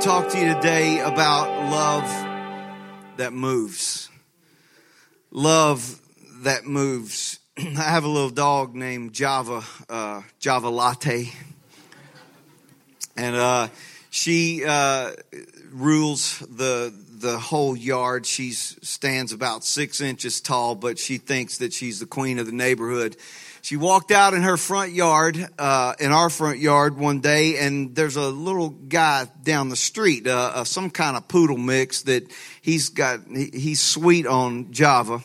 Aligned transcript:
talk 0.00 0.30
to 0.30 0.38
you 0.38 0.54
today 0.54 0.98
about 1.00 1.50
love 1.70 3.18
that 3.18 3.34
moves. 3.34 4.08
Love 5.30 6.00
that 6.42 6.64
moves. 6.64 7.38
I 7.58 7.62
have 7.62 8.04
a 8.04 8.08
little 8.08 8.30
dog 8.30 8.74
named 8.74 9.12
Java, 9.12 9.62
uh, 9.90 10.22
Java 10.38 10.70
Latte. 10.70 11.30
And 13.14 13.36
uh, 13.36 13.68
she 14.08 14.64
uh, 14.66 15.10
rules 15.70 16.38
the 16.38 16.94
the 17.18 17.38
whole 17.38 17.76
yard. 17.76 18.24
She 18.24 18.52
stands 18.52 19.32
about 19.32 19.64
six 19.64 20.00
inches 20.00 20.40
tall, 20.40 20.76
but 20.76 20.98
she 20.98 21.18
thinks 21.18 21.58
that 21.58 21.74
she's 21.74 22.00
the 22.00 22.06
queen 22.06 22.38
of 22.38 22.46
the 22.46 22.52
neighborhood 22.52 23.18
she 23.62 23.76
walked 23.76 24.10
out 24.10 24.34
in 24.34 24.42
her 24.42 24.56
front 24.56 24.92
yard, 24.92 25.48
uh, 25.58 25.94
in 26.00 26.12
our 26.12 26.30
front 26.30 26.58
yard 26.58 26.96
one 26.96 27.20
day, 27.20 27.58
and 27.58 27.94
there's 27.94 28.16
a 28.16 28.28
little 28.28 28.70
guy 28.70 29.26
down 29.42 29.68
the 29.68 29.76
street, 29.76 30.26
uh, 30.26 30.52
uh, 30.54 30.64
some 30.64 30.90
kind 30.90 31.16
of 31.16 31.28
poodle 31.28 31.58
mix 31.58 32.02
that 32.02 32.30
he's 32.62 32.88
got, 32.88 33.20
he, 33.28 33.50
he's 33.52 33.80
sweet 33.80 34.26
on 34.26 34.72
Java. 34.72 35.22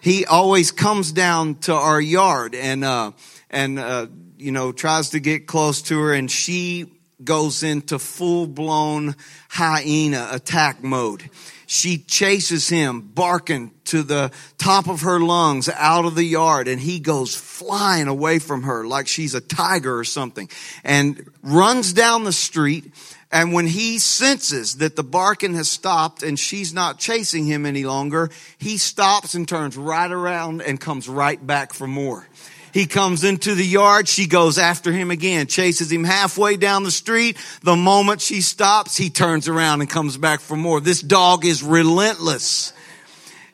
He 0.00 0.26
always 0.26 0.70
comes 0.70 1.12
down 1.12 1.56
to 1.60 1.74
our 1.74 2.00
yard 2.00 2.54
and, 2.54 2.84
uh, 2.84 3.12
and, 3.50 3.78
uh, 3.78 4.06
you 4.36 4.52
know, 4.52 4.70
tries 4.72 5.10
to 5.10 5.20
get 5.20 5.46
close 5.46 5.82
to 5.82 5.98
her 5.98 6.12
and 6.12 6.30
she 6.30 6.86
goes 7.24 7.62
into 7.62 7.98
full 7.98 8.46
blown 8.46 9.16
hyena 9.48 10.28
attack 10.30 10.84
mode 10.84 11.28
she 11.70 11.98
chases 11.98 12.66
him, 12.66 13.02
barking 13.02 13.72
to 13.84 14.02
the 14.02 14.32
top 14.56 14.88
of 14.88 15.02
her 15.02 15.20
lungs 15.20 15.68
out 15.68 16.06
of 16.06 16.14
the 16.14 16.24
yard, 16.24 16.66
and 16.66 16.80
he 16.80 16.98
goes 16.98 17.34
flying 17.34 18.08
away 18.08 18.38
from 18.38 18.62
her 18.62 18.86
like 18.86 19.06
she's 19.06 19.34
a 19.34 19.40
tiger 19.42 19.98
or 19.98 20.04
something, 20.04 20.48
and 20.82 21.30
runs 21.42 21.92
down 21.92 22.24
the 22.24 22.32
street. 22.32 22.90
And 23.30 23.52
when 23.52 23.66
he 23.66 23.98
senses 23.98 24.76
that 24.76 24.96
the 24.96 25.04
barking 25.04 25.54
has 25.56 25.68
stopped 25.68 26.22
and 26.22 26.38
she's 26.38 26.72
not 26.72 26.98
chasing 26.98 27.44
him 27.44 27.66
any 27.66 27.84
longer, 27.84 28.30
he 28.56 28.78
stops 28.78 29.34
and 29.34 29.46
turns 29.46 29.76
right 29.76 30.10
around 30.10 30.62
and 30.62 30.80
comes 30.80 31.06
right 31.06 31.46
back 31.46 31.74
for 31.74 31.86
more. 31.86 32.26
He 32.72 32.86
comes 32.86 33.24
into 33.24 33.54
the 33.54 33.66
yard. 33.66 34.08
She 34.08 34.26
goes 34.26 34.58
after 34.58 34.92
him 34.92 35.10
again, 35.10 35.46
chases 35.46 35.90
him 35.90 36.04
halfway 36.04 36.56
down 36.56 36.84
the 36.84 36.90
street. 36.90 37.36
The 37.62 37.76
moment 37.76 38.20
she 38.20 38.40
stops, 38.40 38.96
he 38.96 39.10
turns 39.10 39.48
around 39.48 39.80
and 39.80 39.90
comes 39.90 40.16
back 40.16 40.40
for 40.40 40.56
more. 40.56 40.80
This 40.80 41.00
dog 41.00 41.44
is 41.44 41.62
relentless. 41.62 42.72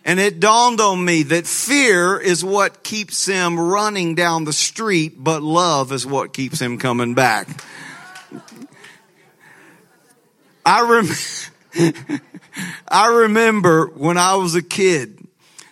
And 0.04 0.20
it 0.20 0.38
dawned 0.38 0.80
on 0.80 1.02
me 1.02 1.22
that 1.24 1.46
fear 1.46 2.18
is 2.18 2.44
what 2.44 2.82
keeps 2.82 3.24
him 3.24 3.58
running 3.58 4.14
down 4.14 4.44
the 4.44 4.52
street, 4.52 5.14
but 5.16 5.42
love 5.42 5.92
is 5.92 6.06
what 6.06 6.34
keeps 6.34 6.60
him 6.60 6.78
coming 6.78 7.14
back. 7.14 7.48
I 10.66 10.82
rem- 10.82 12.20
I 12.88 13.06
remember 13.06 13.86
when 13.86 14.18
I 14.18 14.36
was 14.36 14.54
a 14.54 14.62
kid, 14.62 15.23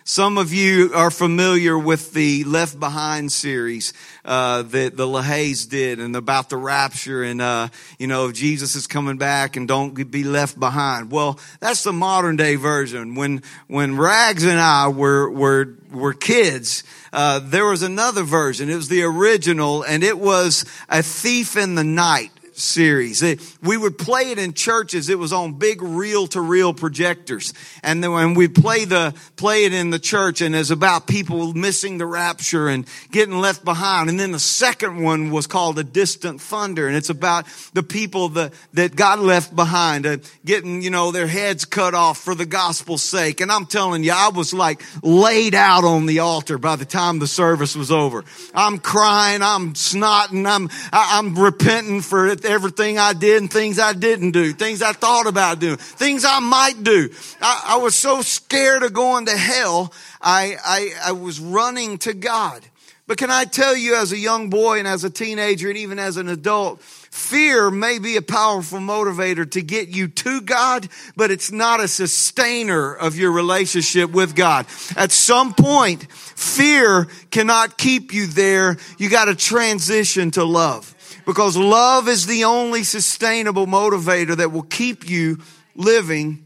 some 0.05 0.37
of 0.37 0.53
you 0.53 0.91
are 0.93 1.09
familiar 1.09 1.77
with 1.77 2.13
the 2.13 2.43
Left 2.43 2.77
Behind 2.77 3.31
series 3.31 3.93
uh, 4.25 4.63
that 4.63 4.97
the 4.97 5.05
LaHaye's 5.05 5.65
did, 5.65 5.99
and 5.99 6.13
about 6.15 6.49
the 6.49 6.57
rapture, 6.57 7.23
and 7.23 7.41
uh, 7.41 7.69
you 7.97 8.07
know 8.07 8.31
Jesus 8.31 8.75
is 8.75 8.85
coming 8.85 9.17
back, 9.17 9.55
and 9.55 9.65
don't 9.65 9.93
be 10.11 10.25
left 10.25 10.59
behind. 10.59 11.09
Well, 11.09 11.39
that's 11.61 11.83
the 11.83 11.93
modern 11.93 12.35
day 12.35 12.55
version. 12.55 13.15
When 13.15 13.43
when 13.67 13.97
Rags 13.97 14.43
and 14.43 14.59
I 14.59 14.89
were 14.89 15.29
were 15.29 15.75
were 15.91 16.13
kids, 16.13 16.83
uh, 17.13 17.39
there 17.39 17.65
was 17.65 17.81
another 17.81 18.23
version. 18.23 18.69
It 18.69 18.75
was 18.75 18.89
the 18.89 19.03
original, 19.03 19.83
and 19.83 20.03
it 20.03 20.19
was 20.19 20.65
a 20.89 21.01
thief 21.01 21.55
in 21.55 21.75
the 21.75 21.83
night 21.85 22.31
series. 22.57 23.21
we 23.61 23.77
would 23.77 23.97
play 23.97 24.31
it 24.31 24.39
in 24.39 24.53
churches. 24.53 25.09
It 25.09 25.17
was 25.19 25.33
on 25.33 25.53
big 25.53 25.81
reel 25.81 26.27
to 26.27 26.41
reel 26.41 26.73
projectors. 26.73 27.53
And 27.83 28.03
then 28.03 28.11
when 28.11 28.33
we 28.33 28.47
play 28.47 28.85
the, 28.85 29.13
play 29.35 29.65
it 29.65 29.73
in 29.73 29.89
the 29.89 29.99
church 29.99 30.41
and 30.41 30.55
it's 30.55 30.69
about 30.69 31.07
people 31.07 31.53
missing 31.53 31.97
the 31.97 32.05
rapture 32.05 32.67
and 32.67 32.87
getting 33.11 33.39
left 33.39 33.65
behind. 33.65 34.09
And 34.09 34.19
then 34.19 34.31
the 34.31 34.39
second 34.39 35.01
one 35.01 35.31
was 35.31 35.47
called 35.47 35.79
A 35.79 35.83
Distant 35.83 36.41
Thunder. 36.41 36.87
And 36.87 36.95
it's 36.95 37.09
about 37.09 37.45
the 37.73 37.83
people 37.83 38.29
that, 38.29 38.53
that 38.73 38.95
got 38.95 39.19
left 39.19 39.55
behind, 39.55 40.05
uh, 40.05 40.17
getting, 40.45 40.81
you 40.81 40.89
know, 40.89 41.11
their 41.11 41.27
heads 41.27 41.65
cut 41.65 41.93
off 41.93 42.17
for 42.17 42.35
the 42.35 42.45
gospel's 42.45 43.03
sake. 43.03 43.41
And 43.41 43.51
I'm 43.51 43.65
telling 43.65 44.03
you, 44.03 44.11
I 44.13 44.29
was 44.29 44.53
like 44.53 44.81
laid 45.01 45.55
out 45.55 45.83
on 45.83 46.05
the 46.05 46.19
altar 46.19 46.57
by 46.57 46.75
the 46.75 46.85
time 46.85 47.19
the 47.19 47.27
service 47.27 47.75
was 47.75 47.91
over. 47.91 48.23
I'm 48.53 48.77
crying. 48.77 49.41
I'm 49.41 49.73
snotting. 49.73 50.47
I'm, 50.47 50.69
I, 50.91 51.17
am 51.17 51.25
i 51.25 51.37
am 51.37 51.39
repenting 51.39 52.01
for 52.01 52.27
it 52.27 52.42
everything 52.45 52.97
I 52.97 53.13
did 53.13 53.41
and 53.41 53.51
things 53.51 53.79
I 53.79 53.93
didn't 53.93 54.31
do, 54.31 54.53
things 54.53 54.81
I 54.81 54.93
thought 54.93 55.27
about 55.27 55.59
doing, 55.59 55.77
things 55.77 56.25
I 56.25 56.39
might 56.39 56.83
do. 56.83 57.09
I, 57.41 57.63
I 57.67 57.77
was 57.77 57.95
so 57.95 58.21
scared 58.21 58.83
of 58.83 58.93
going 58.93 59.25
to 59.27 59.37
hell, 59.37 59.93
I, 60.21 60.57
I, 60.63 61.09
I 61.09 61.11
was 61.13 61.39
running 61.39 61.97
to 61.99 62.13
God. 62.13 62.63
But 63.05 63.17
can 63.17 63.29
I 63.29 63.43
tell 63.43 63.75
you, 63.75 63.95
as 63.95 64.13
a 64.13 64.17
young 64.17 64.49
boy 64.49 64.79
and 64.79 64.87
as 64.87 65.03
a 65.03 65.09
teenager 65.09 65.67
and 65.67 65.77
even 65.77 65.99
as 65.99 66.15
an 66.15 66.29
adult, 66.29 66.81
fear 66.81 67.69
may 67.69 67.99
be 67.99 68.15
a 68.15 68.21
powerful 68.21 68.79
motivator 68.79 69.49
to 69.51 69.61
get 69.61 69.89
you 69.89 70.07
to 70.07 70.39
God, 70.39 70.87
but 71.17 71.29
it's 71.29 71.51
not 71.51 71.81
a 71.81 71.87
sustainer 71.89 72.95
of 72.95 73.17
your 73.17 73.33
relationship 73.33 74.11
with 74.11 74.35
God. 74.35 74.67
At 74.95 75.11
some 75.11 75.53
point, 75.53 76.09
fear 76.11 77.07
cannot 77.29 77.77
keep 77.77 78.13
you 78.13 78.25
there. 78.25 78.77
You 78.97 79.09
got 79.09 79.25
to 79.25 79.35
transition 79.35 80.31
to 80.31 80.45
love 80.45 80.92
because 81.25 81.57
love 81.57 82.07
is 82.07 82.25
the 82.25 82.43
only 82.43 82.83
sustainable 82.83 83.65
motivator 83.65 84.35
that 84.37 84.51
will 84.51 84.63
keep 84.63 85.09
you 85.09 85.39
living 85.75 86.45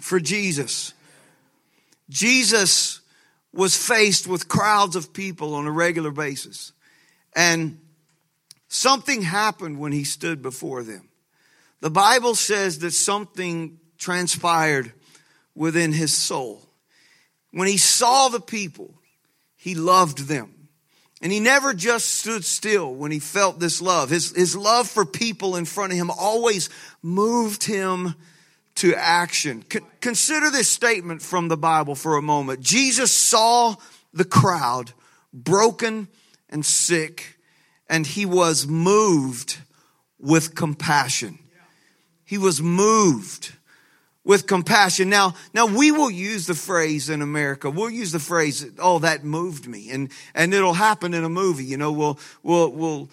for 0.00 0.20
Jesus. 0.20 0.94
Jesus 2.08 3.00
was 3.52 3.76
faced 3.76 4.26
with 4.26 4.48
crowds 4.48 4.96
of 4.96 5.12
people 5.12 5.54
on 5.54 5.66
a 5.66 5.72
regular 5.72 6.10
basis. 6.10 6.72
And 7.34 7.78
something 8.68 9.22
happened 9.22 9.78
when 9.78 9.92
he 9.92 10.04
stood 10.04 10.42
before 10.42 10.82
them. 10.82 11.08
The 11.80 11.90
Bible 11.90 12.34
says 12.34 12.78
that 12.80 12.92
something 12.92 13.78
transpired 13.98 14.92
within 15.54 15.92
his 15.92 16.12
soul. 16.12 16.62
When 17.50 17.68
he 17.68 17.78
saw 17.78 18.28
the 18.28 18.40
people, 18.40 18.94
he 19.56 19.74
loved 19.74 20.28
them. 20.28 20.55
And 21.22 21.32
he 21.32 21.40
never 21.40 21.72
just 21.72 22.06
stood 22.06 22.44
still 22.44 22.94
when 22.94 23.10
he 23.10 23.18
felt 23.18 23.58
this 23.58 23.80
love. 23.80 24.10
His, 24.10 24.36
his 24.36 24.54
love 24.54 24.86
for 24.86 25.06
people 25.06 25.56
in 25.56 25.64
front 25.64 25.92
of 25.92 25.98
him 25.98 26.10
always 26.10 26.68
moved 27.02 27.64
him 27.64 28.14
to 28.76 28.94
action. 28.94 29.64
consider 30.00 30.50
this 30.50 30.68
statement 30.68 31.22
from 31.22 31.48
the 31.48 31.56
Bible 31.56 31.94
for 31.94 32.16
a 32.16 32.22
moment. 32.22 32.60
Jesus 32.60 33.10
saw 33.10 33.74
the 34.12 34.24
crowd 34.24 34.92
broken 35.32 36.08
and 36.50 36.64
sick, 36.64 37.38
and 37.88 38.06
he 38.06 38.26
was 38.26 38.66
moved 38.66 39.58
with 40.18 40.54
compassion. 40.54 41.38
He 42.24 42.36
was 42.36 42.60
moved 42.60 43.55
with 44.26 44.46
compassion. 44.48 45.08
Now, 45.08 45.34
now 45.54 45.66
we 45.66 45.92
will 45.92 46.10
use 46.10 46.46
the 46.46 46.54
phrase 46.54 47.08
in 47.08 47.22
America. 47.22 47.70
We'll 47.70 47.90
use 47.90 48.12
the 48.12 48.18
phrase, 48.18 48.66
"Oh, 48.78 48.98
that 48.98 49.24
moved 49.24 49.66
me," 49.66 49.88
and 49.90 50.10
and 50.34 50.52
it'll 50.52 50.74
happen 50.74 51.14
in 51.14 51.24
a 51.24 51.28
movie. 51.30 51.64
You 51.64 51.78
know, 51.78 51.92
we'll 51.92 52.18
we'll 52.42 52.70
we'll 52.72 53.08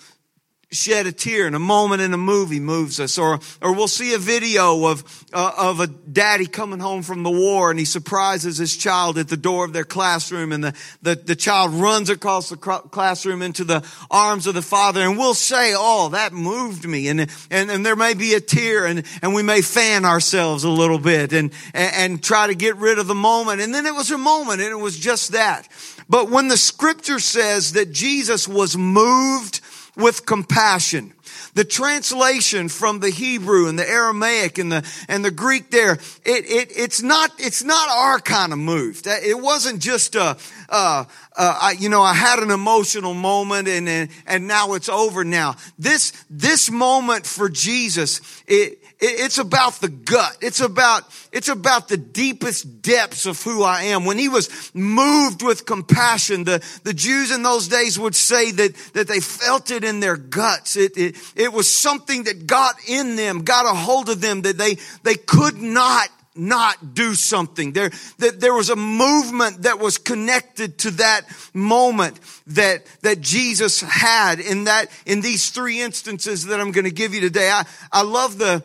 shed 0.73 1.07
a 1.07 1.11
tear 1.11 1.47
and 1.47 1.55
a 1.55 1.59
moment 1.59 2.01
in 2.01 2.13
a 2.13 2.17
movie 2.17 2.59
moves 2.59 2.99
us. 2.99 3.17
Or 3.17 3.39
or 3.61 3.73
we'll 3.73 3.87
see 3.87 4.13
a 4.13 4.17
video 4.17 4.85
of 4.87 5.25
uh, 5.33 5.51
of 5.57 5.79
a 5.79 5.87
daddy 5.87 6.45
coming 6.45 6.79
home 6.79 7.03
from 7.03 7.23
the 7.23 7.31
war 7.31 7.69
and 7.69 7.79
he 7.79 7.85
surprises 7.85 8.57
his 8.57 8.75
child 8.75 9.17
at 9.17 9.27
the 9.27 9.37
door 9.37 9.65
of 9.65 9.73
their 9.73 9.83
classroom 9.83 10.51
and 10.51 10.63
the 10.63 10.73
the, 11.01 11.15
the 11.15 11.35
child 11.35 11.71
runs 11.71 12.09
across 12.09 12.49
the 12.49 12.57
classroom 12.57 13.41
into 13.41 13.63
the 13.63 13.85
arms 14.11 14.47
of 14.47 14.53
the 14.53 14.61
father 14.61 15.01
and 15.01 15.17
we'll 15.17 15.33
say 15.33 15.73
oh 15.75 16.09
that 16.09 16.33
moved 16.33 16.85
me. 16.87 17.07
And 17.07 17.21
and, 17.49 17.71
and 17.71 17.85
there 17.85 17.95
may 17.95 18.13
be 18.13 18.33
a 18.33 18.41
tear 18.41 18.85
and 18.85 19.03
and 19.21 19.33
we 19.33 19.43
may 19.43 19.61
fan 19.61 20.05
ourselves 20.05 20.63
a 20.63 20.69
little 20.69 20.99
bit 20.99 21.33
and, 21.33 21.51
and 21.73 21.93
and 21.93 22.23
try 22.23 22.47
to 22.47 22.55
get 22.55 22.75
rid 22.77 22.99
of 22.99 23.07
the 23.07 23.15
moment. 23.15 23.61
And 23.61 23.73
then 23.73 23.85
it 23.85 23.93
was 23.93 24.11
a 24.11 24.17
moment 24.17 24.61
and 24.61 24.69
it 24.69 24.75
was 24.79 24.97
just 24.99 25.31
that. 25.31 25.67
But 26.09 26.29
when 26.29 26.47
the 26.47 26.57
scripture 26.57 27.19
says 27.19 27.73
that 27.73 27.91
Jesus 27.91 28.47
was 28.47 28.75
moved 28.77 29.61
with 29.95 30.25
compassion. 30.25 31.13
The 31.53 31.63
translation 31.63 32.69
from 32.69 32.99
the 32.99 33.09
Hebrew 33.09 33.67
and 33.67 33.77
the 33.77 33.87
Aramaic 33.87 34.57
and 34.57 34.71
the, 34.71 34.87
and 35.07 35.23
the 35.23 35.31
Greek 35.31 35.71
there, 35.71 35.93
it, 35.93 36.45
it, 36.49 36.71
it's 36.75 37.01
not, 37.01 37.31
it's 37.37 37.63
not 37.63 37.89
our 37.89 38.19
kind 38.19 38.53
of 38.53 38.59
move. 38.59 39.01
It 39.05 39.39
wasn't 39.39 39.79
just 39.79 40.15
a, 40.15 40.37
uh, 40.69 41.05
uh, 41.35 41.57
I, 41.61 41.71
you 41.71 41.89
know, 41.89 42.01
I 42.01 42.13
had 42.13 42.39
an 42.39 42.51
emotional 42.51 43.13
moment 43.13 43.67
and, 43.67 43.89
and, 43.89 44.09
and 44.27 44.47
now 44.47 44.73
it's 44.73 44.89
over 44.89 45.23
now. 45.23 45.55
This, 45.79 46.13
this 46.29 46.69
moment 46.69 47.25
for 47.25 47.49
Jesus, 47.49 48.21
it, 48.47 48.79
it's 48.99 49.37
about 49.37 49.73
the 49.81 49.89
gut. 49.89 50.37
It's 50.41 50.61
about, 50.61 51.03
it's 51.31 51.49
about 51.49 51.87
the 51.87 51.97
deepest 51.97 52.81
depths 52.81 53.25
of 53.25 53.41
who 53.41 53.63
I 53.63 53.83
am. 53.83 54.05
When 54.05 54.17
he 54.17 54.29
was 54.29 54.71
moved 54.73 55.41
with 55.41 55.65
compassion, 55.65 56.43
the, 56.43 56.63
the 56.83 56.93
Jews 56.93 57.31
in 57.31 57.43
those 57.43 57.67
days 57.67 57.97
would 57.97 58.15
say 58.15 58.51
that, 58.51 58.75
that 58.93 59.07
they 59.07 59.19
felt 59.19 59.71
it 59.71 59.83
in 59.83 59.99
their 59.99 60.15
guts. 60.15 60.75
It, 60.75 60.97
it, 60.97 61.15
it 61.35 61.51
was 61.51 61.69
something 61.69 62.23
that 62.23 62.47
got 62.47 62.75
in 62.87 63.15
them, 63.15 63.43
got 63.43 63.65
a 63.65 63.75
hold 63.75 64.09
of 64.09 64.21
them 64.21 64.43
that 64.43 64.57
they, 64.57 64.77
they 65.03 65.15
could 65.15 65.57
not 65.57 66.09
not 66.35 66.93
do 66.93 67.13
something. 67.15 67.73
There, 67.73 67.91
that 68.19 68.39
there 68.39 68.53
was 68.53 68.69
a 68.69 68.75
movement 68.75 69.63
that 69.63 69.79
was 69.79 69.97
connected 69.97 70.79
to 70.79 70.91
that 70.91 71.21
moment 71.53 72.19
that, 72.47 72.85
that 73.01 73.21
Jesus 73.21 73.81
had 73.81 74.39
in 74.39 74.65
that, 74.65 74.87
in 75.05 75.21
these 75.21 75.49
three 75.49 75.81
instances 75.81 76.45
that 76.45 76.59
I'm 76.59 76.71
going 76.71 76.85
to 76.85 76.91
give 76.91 77.13
you 77.13 77.21
today. 77.21 77.49
I, 77.49 77.65
I 77.91 78.01
love 78.03 78.37
the, 78.37 78.63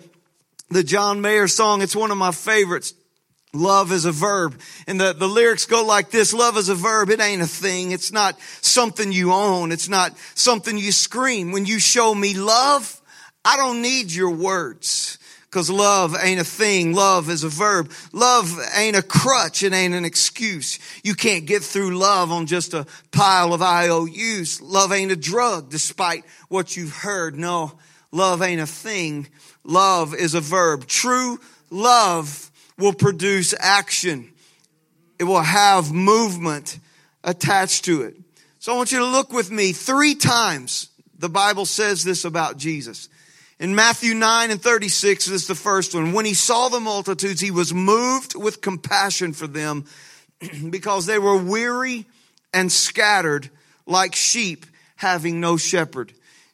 the 0.71 0.83
John 0.83 1.21
Mayer 1.21 1.49
song. 1.49 1.83
It's 1.83 1.97
one 1.97 2.11
of 2.11 2.19
my 2.19 2.33
favorites. 2.33 2.95
Love 3.55 3.93
is 3.93 4.05
a 4.05 4.13
verb. 4.13 4.61
And 4.87 5.01
the, 5.01 5.13
the 5.13 5.27
lyrics 5.27 5.67
go 5.67 5.85
like 5.85 6.11
this. 6.11 6.35
Love 6.35 6.57
is 6.57 6.69
a 6.69 6.75
verb. 6.75 7.11
It 7.11 7.21
ain't 7.21 7.43
a 7.43 7.47
thing. 7.47 7.93
It's 7.93 8.13
not 8.13 8.39
something 8.61 9.11
you 9.11 9.33
own. 9.33 9.73
It's 9.73 9.89
not 9.89 10.17
something 10.35 10.77
you 10.77 10.93
scream. 10.93 11.53
When 11.53 11.65
you 11.65 11.79
show 11.79 12.15
me 12.15 12.35
love, 12.35 13.01
I 13.45 13.57
don't 13.57 13.81
need 13.81 14.13
your 14.13 14.31
words. 14.31 15.18
Cause 15.51 15.71
love 15.71 16.15
ain't 16.23 16.41
a 16.41 16.45
thing. 16.45 16.93
Love 16.93 17.31
is 17.31 17.43
a 17.43 17.49
verb. 17.49 17.91
Love 18.13 18.55
ain't 18.77 18.97
a 18.97 19.03
crutch. 19.03 19.63
It 19.63 19.73
ain't 19.73 19.95
an 19.95 20.05
excuse. 20.05 20.79
You 21.03 21.15
can't 21.15 21.47
get 21.47 21.63
through 21.63 21.97
love 21.97 22.31
on 22.31 22.45
just 22.45 22.75
a 22.75 22.87
pile 23.13 23.55
of 23.55 23.63
IOUs. 23.63 24.61
Love 24.61 24.93
ain't 24.93 25.11
a 25.11 25.17
drug 25.17 25.71
despite 25.71 26.25
what 26.49 26.77
you've 26.77 26.93
heard. 26.93 27.39
No, 27.39 27.73
love 28.13 28.43
ain't 28.43 28.61
a 28.61 28.67
thing. 28.67 29.27
Love 29.65 30.15
is 30.15 30.35
a 30.35 30.41
verb. 30.41 30.87
True 30.87 31.39
love 31.71 32.51
will 32.77 32.93
produce 32.93 33.55
action. 33.59 34.31
It 35.19 35.25
will 35.25 35.41
have 35.41 35.93
movement 35.93 36.79
attached 37.25 37.85
to 37.87 38.03
it. 38.03 38.17
So 38.59 38.73
I 38.73 38.77
want 38.77 38.93
you 38.93 38.99
to 38.99 39.07
look 39.07 39.33
with 39.33 39.51
me 39.51 39.73
three 39.73 40.15
times. 40.15 40.91
The 41.19 41.29
Bible 41.29 41.67
says 41.67 42.05
this 42.05 42.25
about 42.25 42.57
Jesus. 42.57 43.09
In 43.61 43.75
Matthew 43.75 44.15
9 44.15 44.53
and 44.53 44.63
36 44.63 45.27
this 45.27 45.43
is 45.43 45.49
the 45.49 45.55
first 45.55 45.95
one. 45.95 46.13
When 46.13 46.25
he 46.25 46.35
saw 46.35 46.69
the 46.69 46.79
multitudes, 46.79 47.41
he 47.41 47.51
was 47.51 47.75
moved 47.75 48.37
with 48.37 48.61
compassion 48.61 49.33
for 49.33 49.49
them 49.49 49.85
because 50.71 51.07
they 51.07 51.19
were 51.19 51.37
weary 51.37 52.07
and 52.55 52.71
scattered 52.71 53.51
like 53.85 54.15
sheep 54.15 54.65
having 54.95 55.41
no 55.41 55.57
shepherd. 55.57 56.13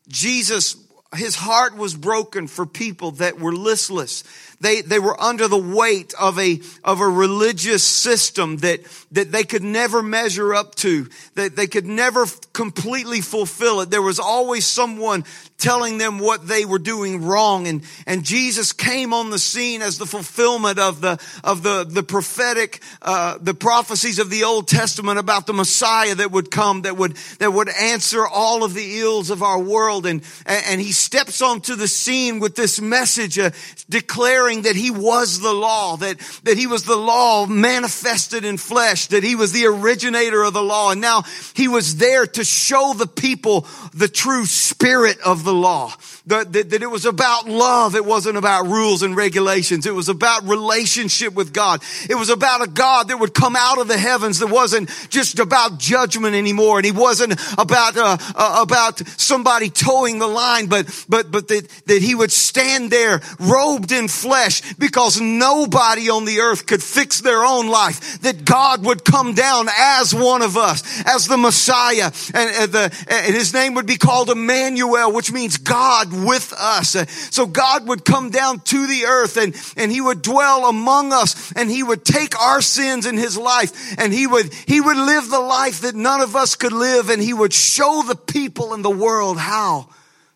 Jesus, 0.09 0.77
his 1.15 1.35
heart 1.35 1.77
was 1.77 1.95
broken 1.95 2.47
for 2.47 2.65
people 2.65 3.13
that 3.13 3.39
were 3.39 3.55
listless, 3.55 4.25
they, 4.65 4.81
they 4.81 4.99
were 4.99 5.21
under 5.21 5.47
the 5.49 5.59
weight 5.59 6.15
of 6.19 6.39
a, 6.39 6.61
of 6.83 7.01
a 7.01 7.09
religious 7.09 7.83
system 7.83 8.57
that, 8.59 8.81
that 9.13 9.31
they 9.31 9.45
could 9.45 9.63
never 9.63 10.03
measure 10.03 10.55
up 10.55 10.75
to, 10.77 11.09
that 11.35 11.57
they 11.57 11.67
could 11.67 11.87
never 11.87 12.27
completely 12.53 13.21
fulfill 13.21 13.81
it. 13.81 13.91
There 13.91 14.03
was 14.03 14.19
always 14.19 14.67
someone 14.67 15.25
telling 15.59 15.99
them 15.99 16.19
what 16.19 16.47
they 16.47 16.65
were 16.65 16.79
doing 16.79 17.25
wrong. 17.25 17.67
And, 17.67 17.83
and 18.07 18.25
Jesus 18.25 18.73
came 18.73 19.15
on 19.15 19.31
the 19.31 19.39
scene 19.39 19.83
as 19.83 19.99
the 19.99 20.07
fulfillment 20.07 20.79
of 20.79 21.01
the, 21.01 21.19
of 21.43 21.63
the, 21.63 21.85
the 21.85 22.03
prophetic, 22.03 22.83
uh, 23.03 23.39
the 23.41 23.55
prophecies 23.55 24.19
of 24.19 24.31
the 24.31 24.45
Old 24.45 24.69
Testament 24.69 25.19
about 25.19 25.47
the 25.47 25.53
Messiah 25.53 26.15
that 26.17 26.31
would 26.33 26.51
come, 26.51 26.83
that 26.83 26.97
would, 26.97 27.17
that 27.39 27.53
would 27.53 27.69
answer 27.69 28.27
all 28.27 28.65
of 28.65 28.75
the 28.75 29.01
ills 29.01 29.31
of 29.31 29.43
our 29.43 29.59
world. 29.59 30.07
And, 30.07 30.23
and 30.47 30.81
he 30.81 30.93
steps 30.93 31.41
onto 31.41 31.77
the 31.77 31.89
scene 31.89 32.41
with 32.41 32.57
this 32.57 32.81
message, 32.81 33.39
uh, 33.39 33.51
declaring 33.89 34.54
that 34.63 34.77
he 34.77 34.91
was 34.91 35.41
the 35.41 35.53
law, 35.53 35.97
that, 35.97 36.19
that 36.45 36.57
he 36.57 36.67
was 36.67 36.85
the 36.85 36.97
law 36.97 37.47
manifested 37.47 38.45
in 38.45 38.57
flesh, 38.57 39.09
that 39.09 39.23
he 39.23 39.35
was 39.35 39.53
the 39.53 39.67
originator 39.67 40.43
of 40.43 40.53
the 40.53 40.63
law. 40.63 40.93
And 40.93 41.01
now 41.01 41.23
he 41.55 41.69
was 41.69 41.97
there 41.97 42.27
to 42.27 42.45
show 42.45 42.95
the 42.97 43.07
people 43.07 43.67
the 43.95 44.09
true 44.09 44.47
spirit 44.47 45.19
of 45.21 45.45
the 45.45 45.55
law. 45.55 45.93
That, 46.27 46.53
that, 46.55 46.71
that, 46.71 46.83
it 46.83 46.91
was 46.91 47.05
about 47.05 47.47
love. 47.49 47.95
It 47.95 48.05
wasn't 48.05 48.39
about 48.39 48.67
rules 48.67 49.03
and 49.03 49.15
regulations. 49.15 49.85
It 49.85 49.95
was 49.95 50.09
about 50.09 50.45
relationship 50.45 51.35
with 51.35 51.53
God. 51.53 51.83
It 52.09 52.15
was 52.15 52.31
about 52.31 52.63
a 52.63 52.67
God 52.67 53.09
that 53.09 53.19
would 53.19 53.35
come 53.35 53.57
out 53.57 53.79
of 53.79 53.89
the 53.89 53.99
heavens 53.99 54.39
that 54.39 54.49
wasn't 54.49 54.89
just 55.11 55.39
about 55.39 55.79
judgment 55.79 56.35
anymore. 56.35 56.79
And 56.79 56.87
he 56.87 56.93
wasn't 56.93 57.35
about, 57.59 57.97
uh, 57.97 58.17
uh, 58.35 58.61
about 58.63 59.07
somebody 59.21 59.69
toeing 59.69 60.19
the 60.19 60.27
line, 60.27 60.67
but, 60.67 61.05
but, 61.09 61.31
but 61.31 61.49
that, 61.49 61.69
that 61.87 62.01
he 62.01 62.15
would 62.15 62.33
stand 62.33 62.91
there 62.91 63.21
robed 63.39 63.93
in 63.93 64.09
flesh 64.09 64.34
because 64.79 65.21
nobody 65.21 66.11
on 66.11 66.25
the 66.25 66.41
earth 66.41 66.67
could 66.67 66.83
fix 66.83 67.21
their 67.21 67.45
own 67.45 67.69
life. 67.69 68.21
That 68.21 68.45
God 68.45 68.85
would 68.85 69.05
come 69.05 69.35
down 69.35 69.69
as 69.77 70.15
one 70.15 70.43
of 70.43 70.57
us, 70.57 70.83
as 71.07 71.27
the 71.27 71.37
Messiah. 71.37 72.11
And, 72.35 72.51
and, 72.51 72.73
the, 72.73 73.07
and 73.09 73.35
his 73.35 73.53
name 73.53 73.75
would 73.75 73.87
be 73.87 73.97
called 73.97 74.31
Emmanuel, 74.31 75.13
which 75.13 75.33
means 75.33 75.57
God 75.57 76.13
with 76.13 76.53
us. 76.53 76.97
So 77.31 77.47
God 77.47 77.89
would 77.89 78.05
come 78.05 78.31
down 78.31 78.61
to 78.61 78.87
the 78.87 79.05
earth 79.07 79.37
and, 79.37 79.55
and 79.77 79.91
he 79.91 80.01
would 80.01 80.23
dwell 80.23 80.69
among 80.69 81.13
us 81.13 81.53
and 81.53 81.71
he 81.71 81.83
would 81.83 82.05
take 82.05 82.39
our 82.41 82.61
sins 82.61 83.07
in 83.07 83.17
his 83.17 83.37
life 83.37 83.99
and 83.99 84.13
he 84.13 84.27
would, 84.27 84.53
he 84.67 84.81
would 84.81 84.97
live 84.97 85.31
the 85.31 85.41
life 85.41 85.81
that 85.83 85.95
none 85.95 86.21
of 86.21 86.37
us 86.37 86.57
could 86.57 86.73
live 86.73 87.11
and 87.11 87.23
he 87.23 87.35
would 87.35 87.53
show 87.53 88.03
the 88.07 88.17
people 88.17 88.75
in 88.75 88.83
the 88.83 88.91
world 88.91 89.39
how 89.39 89.89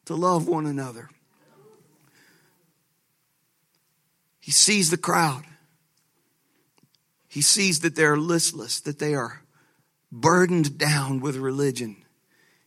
to 0.07 0.15
love 0.15 0.49
one 0.49 0.67
another. 0.67 1.09
He 4.49 4.53
sees 4.53 4.89
the 4.89 4.97
crowd. 4.97 5.45
He 7.29 7.43
sees 7.43 7.81
that 7.81 7.97
they're 7.97 8.17
listless, 8.17 8.81
that 8.81 8.99
they 8.99 9.15
are 9.15 9.43
burdened 10.11 10.79
down 10.79 11.21
with 11.21 11.37
religion, 11.37 11.97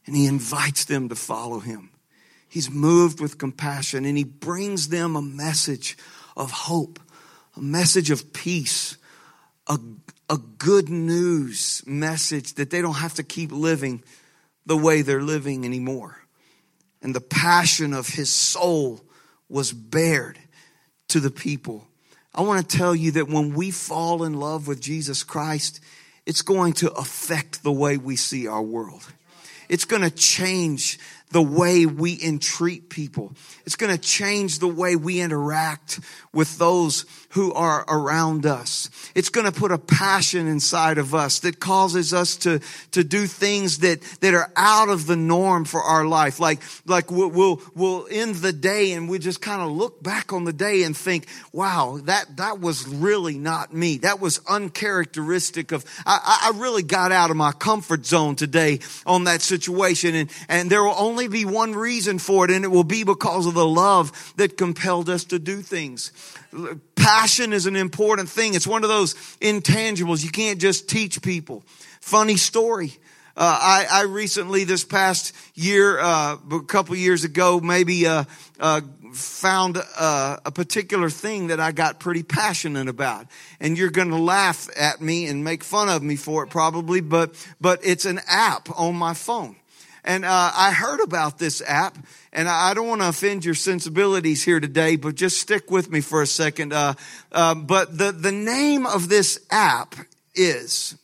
and 0.05 0.15
he 0.15 0.27
invites 0.27 0.85
them 0.85 1.09
to 1.09 1.15
follow 1.15 1.57
him. 1.57 1.89
He's 2.47 2.69
moved 2.69 3.19
with 3.19 3.39
compassion 3.39 4.05
and 4.05 4.15
he 4.15 4.23
brings 4.23 4.89
them 4.89 5.15
a 5.15 5.23
message 5.23 5.97
of 6.37 6.51
hope, 6.51 6.99
a 7.57 7.61
message 7.61 8.11
of 8.11 8.31
peace, 8.31 8.95
a, 9.65 9.79
a 10.29 10.37
good 10.37 10.87
news 10.87 11.81
message 11.87 12.53
that 12.53 12.69
they 12.69 12.83
don't 12.83 12.93
have 12.93 13.15
to 13.15 13.23
keep 13.23 13.51
living 13.51 14.03
the 14.67 14.77
way 14.77 15.01
they're 15.01 15.23
living 15.23 15.65
anymore. 15.65 16.21
And 17.01 17.15
the 17.15 17.21
passion 17.21 17.91
of 17.95 18.07
his 18.09 18.31
soul 18.31 19.01
was 19.49 19.73
bared 19.73 20.37
to 21.11 21.19
the 21.19 21.31
people. 21.31 21.87
I 22.33 22.41
want 22.41 22.67
to 22.67 22.77
tell 22.77 22.95
you 22.95 23.11
that 23.11 23.27
when 23.27 23.53
we 23.53 23.71
fall 23.71 24.23
in 24.23 24.33
love 24.33 24.67
with 24.67 24.81
Jesus 24.81 25.23
Christ, 25.23 25.81
it's 26.25 26.41
going 26.41 26.73
to 26.73 26.91
affect 26.93 27.63
the 27.63 27.71
way 27.71 27.97
we 27.97 28.15
see 28.15 28.47
our 28.47 28.61
world. 28.61 29.03
It's 29.67 29.85
going 29.85 30.01
to 30.01 30.11
change 30.11 30.99
the 31.31 31.41
way 31.41 31.85
we 31.85 32.21
entreat 32.21 32.89
people. 32.89 33.33
It's 33.71 33.77
going 33.77 33.95
to 33.95 34.01
change 34.01 34.59
the 34.59 34.67
way 34.67 34.97
we 34.97 35.21
interact 35.21 36.01
with 36.33 36.57
those 36.57 37.05
who 37.29 37.53
are 37.53 37.85
around 37.87 38.45
us. 38.45 38.89
It's 39.15 39.29
going 39.29 39.49
to 39.49 39.57
put 39.57 39.71
a 39.71 39.77
passion 39.77 40.47
inside 40.47 40.97
of 40.97 41.15
us 41.15 41.39
that 41.39 41.61
causes 41.61 42.13
us 42.13 42.35
to, 42.37 42.59
to 42.91 43.05
do 43.05 43.27
things 43.27 43.79
that, 43.79 44.01
that 44.19 44.33
are 44.33 44.51
out 44.57 44.89
of 44.89 45.07
the 45.07 45.15
norm 45.15 45.63
for 45.63 45.81
our 45.81 46.05
life. 46.05 46.41
Like, 46.41 46.59
like 46.85 47.09
we'll, 47.09 47.29
we'll, 47.29 47.61
we'll 47.73 48.07
end 48.11 48.35
the 48.35 48.51
day 48.51 48.91
and 48.91 49.07
we 49.07 49.19
just 49.19 49.41
kind 49.41 49.61
of 49.61 49.71
look 49.71 50.03
back 50.03 50.33
on 50.33 50.43
the 50.43 50.51
day 50.51 50.83
and 50.83 50.95
think, 50.95 51.27
wow, 51.53 51.99
that, 52.03 52.37
that 52.37 52.59
was 52.59 52.85
really 52.85 53.37
not 53.37 53.73
me. 53.73 53.99
That 53.99 54.19
was 54.19 54.41
uncharacteristic 54.49 55.71
of, 55.71 55.85
I, 56.05 56.51
I 56.53 56.59
really 56.59 56.83
got 56.83 57.13
out 57.13 57.31
of 57.31 57.37
my 57.37 57.53
comfort 57.53 58.05
zone 58.05 58.35
today 58.35 58.79
on 59.05 59.23
that 59.25 59.41
situation. 59.41 60.15
And, 60.15 60.29
and 60.49 60.69
there 60.69 60.83
will 60.83 60.95
only 60.97 61.29
be 61.29 61.45
one 61.45 61.73
reason 61.73 62.19
for 62.19 62.43
it 62.43 62.51
and 62.51 62.65
it 62.65 62.69
will 62.69 62.83
be 62.83 63.05
because 63.05 63.45
of 63.45 63.53
the 63.53 63.60
love 63.63 64.33
that 64.37 64.57
compelled 64.57 65.09
us 65.09 65.25
to 65.25 65.39
do 65.39 65.61
things. 65.61 66.11
Passion 66.95 67.53
is 67.53 67.65
an 67.65 67.75
important 67.75 68.29
thing. 68.29 68.53
It's 68.53 68.67
one 68.67 68.83
of 68.83 68.89
those 68.89 69.15
intangibles. 69.39 70.23
You 70.23 70.31
can't 70.31 70.59
just 70.59 70.89
teach 70.89 71.21
people. 71.21 71.63
Funny 72.01 72.37
story. 72.37 72.93
Uh, 73.35 73.57
I, 73.61 73.87
I, 73.89 74.01
recently, 74.03 74.65
this 74.65 74.83
past 74.83 75.33
year, 75.55 75.99
uh, 75.99 76.35
a 76.51 76.63
couple 76.63 76.95
years 76.97 77.23
ago, 77.23 77.61
maybe 77.61 78.05
uh, 78.05 78.25
uh 78.59 78.81
found 79.13 79.81
uh, 79.97 80.37
a 80.45 80.51
particular 80.51 81.09
thing 81.09 81.47
that 81.47 81.59
I 81.59 81.71
got 81.71 81.99
pretty 81.99 82.23
passionate 82.23 82.87
about. 82.87 83.27
And 83.59 83.77
you're 83.77 83.89
going 83.89 84.09
to 84.09 84.17
laugh 84.17 84.69
at 84.77 85.01
me 85.01 85.27
and 85.27 85.43
make 85.43 85.63
fun 85.63 85.89
of 85.89 86.03
me 86.03 86.15
for 86.17 86.43
it, 86.43 86.49
probably. 86.49 87.01
But 87.01 87.33
but 87.59 87.79
it's 87.83 88.05
an 88.05 88.19
app 88.27 88.67
on 88.77 88.95
my 88.95 89.13
phone. 89.13 89.55
And 90.03 90.25
uh, 90.25 90.51
I 90.55 90.71
heard 90.71 90.99
about 90.99 91.37
this 91.37 91.61
app, 91.65 91.97
and 92.33 92.49
I 92.49 92.73
don't 92.73 92.87
want 92.87 93.01
to 93.01 93.09
offend 93.09 93.45
your 93.45 93.53
sensibilities 93.53 94.43
here 94.43 94.59
today, 94.59 94.95
but 94.95 95.15
just 95.15 95.39
stick 95.39 95.69
with 95.69 95.91
me 95.91 96.01
for 96.01 96.21
a 96.21 96.27
second. 96.27 96.73
Uh, 96.73 96.95
uh, 97.31 97.53
but 97.53 97.97
the, 97.97 98.11
the 98.11 98.31
name 98.31 98.85
of 98.87 99.09
this 99.09 99.39
app 99.51 99.95
is, 100.33 100.97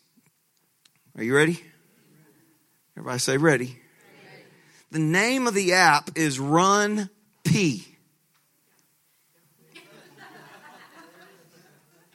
are 1.16 1.24
you 1.24 1.36
ready? 1.36 1.62
Everybody 2.96 3.20
say 3.20 3.38
ready. 3.38 3.78
The 4.90 5.00
name 5.00 5.46
of 5.46 5.54
the 5.54 5.74
app 5.74 6.12
is 6.16 6.40
Run 6.40 7.10
P. 7.44 7.86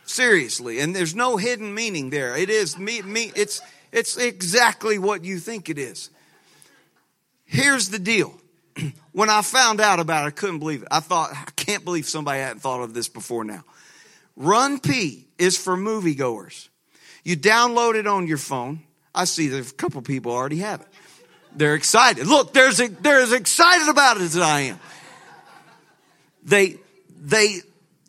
Seriously, 0.04 0.80
and 0.80 0.94
there's 0.94 1.14
no 1.14 1.36
hidden 1.36 1.74
meaning 1.74 2.10
there. 2.10 2.36
It 2.36 2.50
is 2.50 2.78
me, 2.78 3.00
me. 3.02 3.32
It's 3.34 3.62
it's 3.92 4.16
exactly 4.16 4.98
what 4.98 5.24
you 5.24 5.38
think 5.38 5.70
it 5.70 5.78
is. 5.78 6.10
Here's 7.52 7.90
the 7.90 7.98
deal 7.98 8.32
when 9.12 9.28
I 9.28 9.42
found 9.42 9.82
out 9.82 10.00
about 10.00 10.24
it, 10.24 10.28
I 10.28 10.30
couldn't 10.30 10.58
believe 10.58 10.80
it. 10.82 10.88
I 10.90 11.00
thought, 11.00 11.32
I 11.32 11.50
can't 11.54 11.84
believe 11.84 12.08
somebody 12.08 12.40
hadn't 12.40 12.60
thought 12.60 12.80
of 12.80 12.94
this 12.94 13.10
before 13.10 13.44
now. 13.44 13.62
RunPee 14.38 15.26
is 15.38 15.58
for 15.58 15.76
moviegoers. 15.76 16.70
You 17.24 17.36
download 17.36 17.96
it 17.96 18.06
on 18.06 18.26
your 18.26 18.38
phone. 18.38 18.80
I 19.14 19.26
see 19.26 19.48
there's 19.48 19.70
a 19.70 19.74
couple 19.74 20.00
people 20.00 20.32
already 20.32 20.60
have 20.60 20.80
it. 20.80 20.88
They're 21.54 21.74
excited. 21.74 22.26
Look, 22.26 22.54
there's 22.54 22.78
they're 22.78 23.20
as 23.20 23.32
excited 23.32 23.90
about 23.90 24.16
it 24.16 24.22
as 24.22 24.38
I 24.38 24.60
am. 24.60 24.80
They, 26.42 26.78
they, 27.20 27.60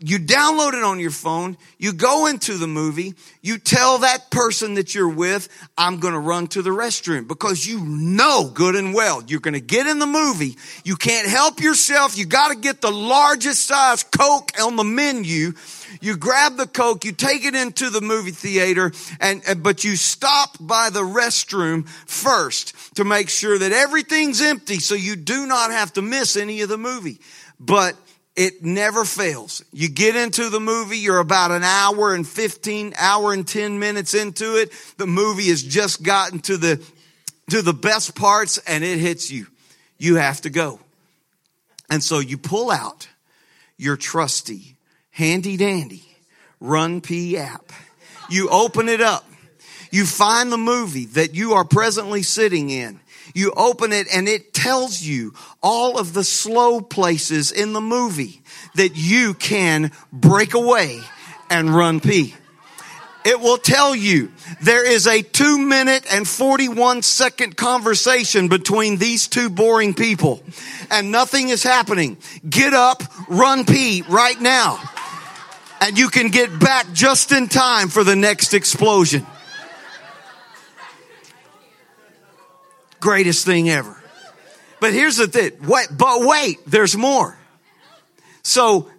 you 0.05 0.19
download 0.19 0.73
it 0.73 0.83
on 0.83 0.99
your 0.99 1.11
phone, 1.11 1.55
you 1.77 1.93
go 1.93 2.25
into 2.27 2.57
the 2.57 2.67
movie, 2.67 3.13
you 3.41 3.57
tell 3.57 3.99
that 3.99 4.29
person 4.29 4.73
that 4.73 4.93
you're 4.93 5.07
with, 5.07 5.47
I'm 5.77 6.01
gonna 6.01 6.19
run 6.19 6.47
to 6.47 6.61
the 6.61 6.71
restroom 6.71 7.25
because 7.25 7.65
you 7.65 7.79
know 7.85 8.51
good 8.53 8.75
and 8.75 8.93
well 8.93 9.23
you're 9.25 9.39
gonna 9.39 9.61
get 9.61 9.87
in 9.87 9.99
the 9.99 10.05
movie, 10.05 10.57
you 10.83 10.97
can't 10.97 11.27
help 11.27 11.61
yourself, 11.61 12.17
you 12.17 12.25
gotta 12.25 12.55
get 12.55 12.81
the 12.81 12.91
largest 12.91 13.65
size 13.65 14.03
Coke 14.03 14.51
on 14.61 14.75
the 14.75 14.83
menu. 14.83 15.53
You 16.01 16.17
grab 16.17 16.57
the 16.57 16.67
Coke, 16.67 17.05
you 17.05 17.11
take 17.13 17.45
it 17.45 17.55
into 17.55 17.89
the 17.89 18.01
movie 18.01 18.31
theater, 18.31 18.91
and, 19.21 19.41
but 19.61 19.83
you 19.83 19.95
stop 19.95 20.57
by 20.59 20.89
the 20.89 21.03
restroom 21.03 21.87
first 21.87 22.95
to 22.95 23.05
make 23.05 23.29
sure 23.29 23.57
that 23.57 23.71
everything's 23.71 24.41
empty 24.41 24.79
so 24.79 24.95
you 24.95 25.15
do 25.15 25.45
not 25.45 25.71
have 25.71 25.93
to 25.93 26.01
miss 26.01 26.35
any 26.35 26.61
of 26.61 26.67
the 26.67 26.79
movie. 26.79 27.19
But 27.59 27.95
it 28.35 28.63
never 28.63 29.05
fails. 29.05 29.63
You 29.71 29.89
get 29.89 30.15
into 30.15 30.49
the 30.49 30.59
movie, 30.59 30.97
you're 30.97 31.19
about 31.19 31.51
an 31.51 31.63
hour 31.63 32.15
and 32.15 32.27
15, 32.27 32.93
hour 32.97 33.31
and 33.33 33.47
10 33.47 33.77
minutes 33.77 34.13
into 34.13 34.55
it. 34.55 34.71
The 34.97 35.05
movie 35.05 35.49
has 35.49 35.61
just 35.61 36.01
gotten 36.01 36.39
to 36.39 36.57
the, 36.57 36.83
to 37.51 37.61
the 37.61 37.73
best 37.73 38.15
parts 38.15 38.57
and 38.59 38.83
it 38.83 38.97
hits 38.97 39.31
you. 39.31 39.47
You 39.97 40.15
have 40.15 40.41
to 40.41 40.49
go. 40.49 40.79
And 41.89 42.03
so 42.03 42.19
you 42.19 42.37
pull 42.37 42.71
out 42.71 43.07
your 43.77 43.97
trusty, 43.97 44.77
handy 45.11 45.57
dandy 45.57 46.03
RunPee 46.61 47.35
app. 47.35 47.71
You 48.29 48.49
open 48.49 48.89
it 48.89 49.01
up. 49.01 49.25
You 49.91 50.07
find 50.07 50.51
the 50.51 50.57
movie 50.57 51.05
that 51.05 51.35
you 51.35 51.53
are 51.53 51.65
presently 51.65 52.23
sitting 52.23 52.71
in 52.71 52.99
you 53.33 53.51
open 53.55 53.91
it 53.91 54.07
and 54.13 54.27
it 54.27 54.53
tells 54.53 55.01
you 55.01 55.33
all 55.61 55.97
of 55.97 56.13
the 56.13 56.23
slow 56.23 56.81
places 56.81 57.51
in 57.51 57.73
the 57.73 57.81
movie 57.81 58.41
that 58.75 58.95
you 58.95 59.33
can 59.33 59.91
break 60.11 60.53
away 60.53 61.01
and 61.49 61.73
run 61.73 61.99
pee. 61.99 62.35
It 63.25 63.39
will 63.39 63.57
tell 63.57 63.95
you 63.95 64.31
there 64.61 64.85
is 64.85 65.07
a 65.07 65.21
two 65.21 65.57
minute 65.57 66.05
and 66.11 66.27
41 66.27 67.03
second 67.03 67.55
conversation 67.55 68.49
between 68.49 68.97
these 68.97 69.27
two 69.27 69.49
boring 69.49 69.93
people 69.93 70.43
and 70.91 71.11
nothing 71.11 71.49
is 71.49 71.63
happening. 71.63 72.17
Get 72.47 72.73
up, 72.73 73.01
run 73.29 73.65
pee 73.65 74.03
right 74.09 74.39
now. 74.39 74.79
And 75.79 75.97
you 75.97 76.09
can 76.09 76.29
get 76.29 76.59
back 76.59 76.91
just 76.93 77.31
in 77.31 77.47
time 77.47 77.87
for 77.89 78.03
the 78.03 78.15
next 78.15 78.53
explosion. 78.53 79.25
Greatest 83.03 83.45
thing 83.45 83.69
ever. 83.69 84.01
But 84.79 84.93
here's 84.93 85.17
the 85.17 85.27
thing. 85.27 85.51
But 85.59 86.21
wait, 86.21 86.59
there's 86.65 86.95
more. 86.95 87.37
So 88.43 88.89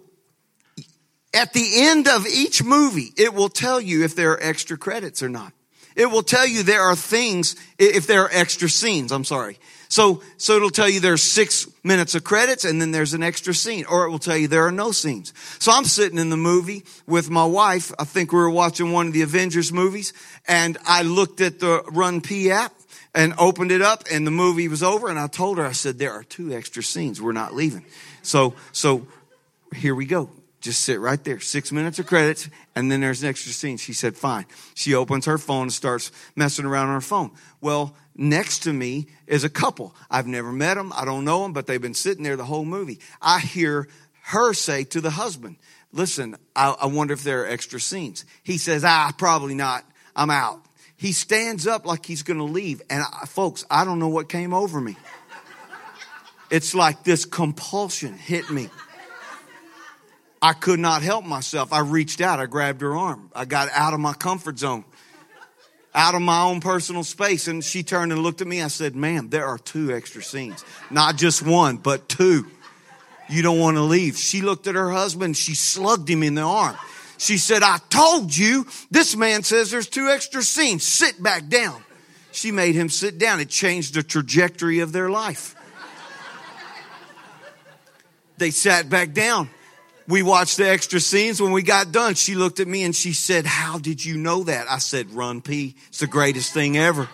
at 1.33 1.53
the 1.53 1.67
end 1.87 2.07
of 2.07 2.27
each 2.27 2.63
movie, 2.63 3.11
it 3.17 3.33
will 3.33 3.49
tell 3.49 3.81
you 3.81 4.03
if 4.03 4.15
there 4.15 4.33
are 4.33 4.39
extra 4.39 4.77
credits 4.77 5.23
or 5.23 5.29
not. 5.29 5.53
It 5.95 6.05
will 6.11 6.21
tell 6.21 6.45
you 6.45 6.61
there 6.61 6.83
are 6.83 6.95
things, 6.95 7.55
if 7.79 8.05
there 8.05 8.21
are 8.25 8.29
extra 8.31 8.69
scenes, 8.69 9.11
I'm 9.11 9.23
sorry. 9.23 9.57
So, 9.87 10.21
so 10.37 10.55
it'll 10.55 10.69
tell 10.69 10.87
you 10.87 10.99
there's 10.99 11.23
six 11.23 11.67
minutes 11.83 12.13
of 12.13 12.23
credits 12.23 12.63
and 12.63 12.79
then 12.79 12.91
there's 12.91 13.15
an 13.15 13.23
extra 13.23 13.55
scene, 13.55 13.85
or 13.85 14.05
it 14.05 14.11
will 14.11 14.19
tell 14.19 14.37
you 14.37 14.47
there 14.47 14.67
are 14.67 14.71
no 14.71 14.91
scenes. 14.91 15.33
So 15.57 15.71
I'm 15.71 15.85
sitting 15.85 16.19
in 16.19 16.29
the 16.29 16.37
movie 16.37 16.85
with 17.07 17.31
my 17.31 17.45
wife. 17.45 17.91
I 17.97 18.03
think 18.03 18.31
we 18.31 18.37
were 18.37 18.51
watching 18.51 18.91
one 18.91 19.07
of 19.07 19.13
the 19.13 19.23
Avengers 19.23 19.73
movies 19.73 20.13
and 20.47 20.77
I 20.85 21.01
looked 21.01 21.41
at 21.41 21.59
the 21.59 21.79
RunPee 21.87 22.49
app 22.49 22.71
and 23.15 23.33
opened 23.37 23.71
it 23.71 23.81
up 23.81 24.03
and 24.11 24.27
the 24.27 24.31
movie 24.31 24.67
was 24.67 24.83
over 24.83 25.07
and 25.07 25.17
I 25.17 25.27
told 25.27 25.57
her, 25.57 25.65
I 25.65 25.71
said, 25.71 25.97
there 25.97 26.11
are 26.11 26.23
two 26.23 26.53
extra 26.53 26.83
scenes. 26.83 27.21
We're 27.21 27.31
not 27.31 27.55
leaving. 27.55 27.85
So, 28.21 28.55
so 28.73 29.07
here 29.73 29.95
we 29.95 30.05
go. 30.05 30.29
Just 30.59 30.81
sit 30.81 30.99
right 30.99 31.23
there. 31.23 31.39
Six 31.39 31.71
minutes 31.71 31.97
of 31.97 32.07
credits 32.07 32.49
and 32.75 32.91
then 32.91 32.99
there's 32.99 33.23
an 33.23 33.29
extra 33.29 33.53
scene. 33.53 33.77
She 33.77 33.93
said, 33.93 34.17
fine. 34.17 34.45
She 34.73 34.93
opens 34.93 35.25
her 35.25 35.37
phone 35.37 35.63
and 35.63 35.73
starts 35.73 36.11
messing 36.35 36.65
around 36.65 36.89
on 36.89 36.95
her 36.95 37.01
phone. 37.01 37.31
Well, 37.61 37.95
next 38.15 38.59
to 38.63 38.73
me 38.73 39.07
is 39.27 39.45
a 39.45 39.49
couple. 39.49 39.95
I've 40.11 40.27
never 40.27 40.51
met 40.51 40.73
them. 40.75 40.91
I 40.93 41.05
don't 41.05 41.23
know 41.23 41.43
them, 41.43 41.53
but 41.53 41.67
they've 41.67 41.81
been 41.81 41.93
sitting 41.93 42.23
there 42.23 42.35
the 42.35 42.45
whole 42.45 42.65
movie. 42.65 42.99
I 43.21 43.39
hear 43.39 43.87
her 44.23 44.53
say 44.53 44.83
to 44.85 44.99
the 44.99 45.11
husband, 45.11 45.55
listen, 45.93 46.35
I, 46.55 46.75
I 46.81 46.87
wonder 46.87 47.13
if 47.13 47.23
there 47.23 47.43
are 47.43 47.47
extra 47.47 47.79
scenes. 47.79 48.25
He 48.43 48.57
says, 48.57 48.83
ah, 48.83 49.13
probably 49.17 49.55
not. 49.55 49.85
I'm 50.15 50.31
out. 50.31 50.64
He 50.97 51.11
stands 51.11 51.67
up 51.67 51.85
like 51.85 52.05
he's 52.05 52.23
going 52.23 52.37
to 52.37 52.45
leave. 52.45 52.81
And 52.89 53.03
I, 53.03 53.25
folks, 53.25 53.65
I 53.69 53.85
don't 53.85 53.99
know 53.99 54.07
what 54.07 54.29
came 54.29 54.53
over 54.53 54.79
me. 54.79 54.95
It's 56.49 56.73
like 56.73 57.03
this 57.03 57.25
compulsion 57.25 58.13
hit 58.13 58.49
me. 58.49 58.69
I 60.41 60.53
could 60.53 60.79
not 60.79 61.01
help 61.01 61.25
myself. 61.25 61.73
I 61.73 61.79
reached 61.79 62.21
out. 62.21 62.39
I 62.39 62.45
grabbed 62.45 62.81
her 62.81 62.95
arm. 62.95 63.31
I 63.35 63.45
got 63.45 63.69
out 63.71 63.93
of 63.93 63.99
my 63.99 64.13
comfort 64.13 64.59
zone, 64.59 64.85
out 65.93 66.13
of 66.13 66.21
my 66.21 66.43
own 66.43 66.61
personal 66.61 67.03
space. 67.03 67.47
And 67.47 67.63
she 67.63 67.81
turned 67.81 68.11
and 68.11 68.21
looked 68.21 68.41
at 68.41 68.47
me. 68.47 68.61
I 68.61 68.67
said, 68.67 68.95
ma'am, 68.95 69.29
there 69.29 69.47
are 69.47 69.57
two 69.57 69.93
extra 69.93 70.21
scenes. 70.21 70.63
Not 70.91 71.17
just 71.17 71.41
one, 71.41 71.77
but 71.77 72.07
two. 72.07 72.45
You 73.27 73.41
don't 73.41 73.59
want 73.59 73.77
to 73.77 73.81
leave. 73.81 74.17
She 74.17 74.41
looked 74.41 74.67
at 74.67 74.75
her 74.75 74.91
husband. 74.91 75.35
She 75.35 75.55
slugged 75.55 76.07
him 76.07 76.21
in 76.21 76.35
the 76.35 76.43
arm. 76.43 76.77
She 77.17 77.37
said, 77.37 77.63
I 77.63 77.79
told 77.89 78.35
you, 78.35 78.65
this 78.91 79.15
man 79.15 79.43
says 79.43 79.71
there's 79.71 79.87
two 79.87 80.09
extra 80.09 80.41
scenes. 80.41 80.83
Sit 80.83 81.21
back 81.21 81.47
down. 81.47 81.81
She 82.31 82.51
made 82.51 82.75
him 82.75 82.89
sit 82.89 83.17
down. 83.17 83.39
It 83.39 83.49
changed 83.49 83.93
the 83.93 84.03
trajectory 84.03 84.79
of 84.79 84.91
their 84.91 85.09
life. 85.09 85.55
They 88.37 88.51
sat 88.51 88.89
back 88.89 89.13
down. 89.13 89.49
We 90.07 90.21
watched 90.21 90.57
the 90.57 90.69
extra 90.69 90.99
scenes. 90.99 91.41
When 91.41 91.53
we 91.53 91.63
got 91.63 91.91
done, 91.91 92.15
she 92.15 92.35
looked 92.35 92.59
at 92.59 92.67
me 92.67 92.83
and 92.83 92.95
she 92.95 93.13
said, 93.13 93.45
How 93.45 93.79
did 93.79 94.03
you 94.03 94.17
know 94.17 94.43
that? 94.43 94.69
I 94.69 94.79
said, 94.79 95.07
RunPee. 95.07 95.73
It's 95.87 95.99
the 95.99 96.07
greatest 96.07 96.53
thing 96.53 96.77
ever. 96.77 97.07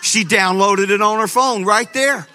She 0.00 0.24
downloaded 0.24 0.90
it 0.90 1.02
on 1.02 1.18
her 1.18 1.26
phone 1.26 1.64
right 1.64 1.92
there 1.92 2.26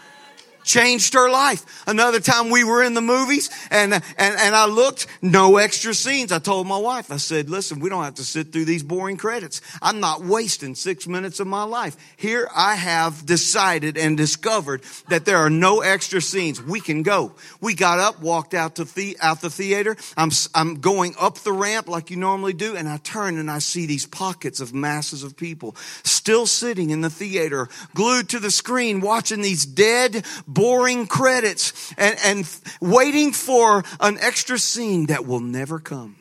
changed 0.63 1.13
her 1.13 1.29
life. 1.29 1.84
Another 1.88 2.20
time 2.20 2.50
we 2.50 2.63
were 2.63 2.84
in 2.84 2.93
the 2.93 3.01
movies 3.01 3.50
and, 3.72 3.93
and, 3.93 4.03
and 4.17 4.55
I 4.55 4.65
looked, 4.65 5.08
no 5.22 5.58
extra 5.58 5.93
scenes. 5.93 6.32
I 6.32 6.39
told 6.39 6.67
my 6.67 6.77
wife, 6.77 7.12
I 7.12 7.17
said, 7.17 7.50
listen, 7.50 7.79
we 7.79 7.89
don't 7.89 8.03
have 8.03 8.15
to 8.15 8.24
sit 8.24 8.51
through 8.51 8.65
these 8.65 8.84
boring 8.84 9.17
credits. 9.17 9.62
I'm 9.82 10.00
not 10.00 10.24
wasting 10.24 10.75
six 10.75 11.08
minutes 11.08 11.39
of 11.39 11.48
my 11.48 11.63
life. 11.63 11.96
Here 12.17 12.50
I 12.55 12.75
have 12.75 13.25
decided 13.25 13.98
and 13.98 14.17
discovered 14.17 14.84
that 15.10 15.25
there 15.25 15.38
are 15.38 15.50
no 15.50 15.82
extra 15.82 16.22
scenes. 16.22 16.62
We 16.62 16.79
can 16.79 17.03
go. 17.03 17.34
We 17.62 17.74
got 17.74 18.00
up, 18.00 18.22
walked 18.22 18.53
out 18.53 18.75
to 18.75 18.86
the, 18.86 19.17
out 19.22 19.41
the 19.41 19.50
theater. 19.50 19.98
I'm, 20.17 20.32
I'm 20.55 20.79
going 20.79 21.15
up 21.20 21.39
the 21.39 21.53
ramp 21.53 21.88
like 21.88 22.10
you 22.10 22.17
normally 22.17 22.53
do. 22.53 22.75
And 22.75 22.88
I 22.88 22.98
turn 22.98 23.38
and 23.38 23.50
I 23.50 23.60
see 23.60 23.86
these 23.86 24.05
pockets 24.05 24.60
of 24.60 24.74
masses 24.74 25.24
of 25.24 25.36
people 25.36 25.75
still 26.03 26.46
sitting 26.46 26.89
in 26.89 27.01
the 27.01 27.10
theater, 27.10 27.70
glued 27.93 28.29
to 28.29 28.39
the 28.39 28.51
screen, 28.51 29.01
watching 29.01 29.41
these 29.41 29.65
dead, 29.65 30.25
boring 30.53 31.07
credits 31.07 31.93
and, 31.98 32.17
and 32.24 32.60
waiting 32.81 33.31
for 33.31 33.83
an 34.00 34.17
extra 34.19 34.57
scene 34.57 35.07
that 35.07 35.25
will 35.25 35.39
never 35.39 35.79
come. 35.79 36.15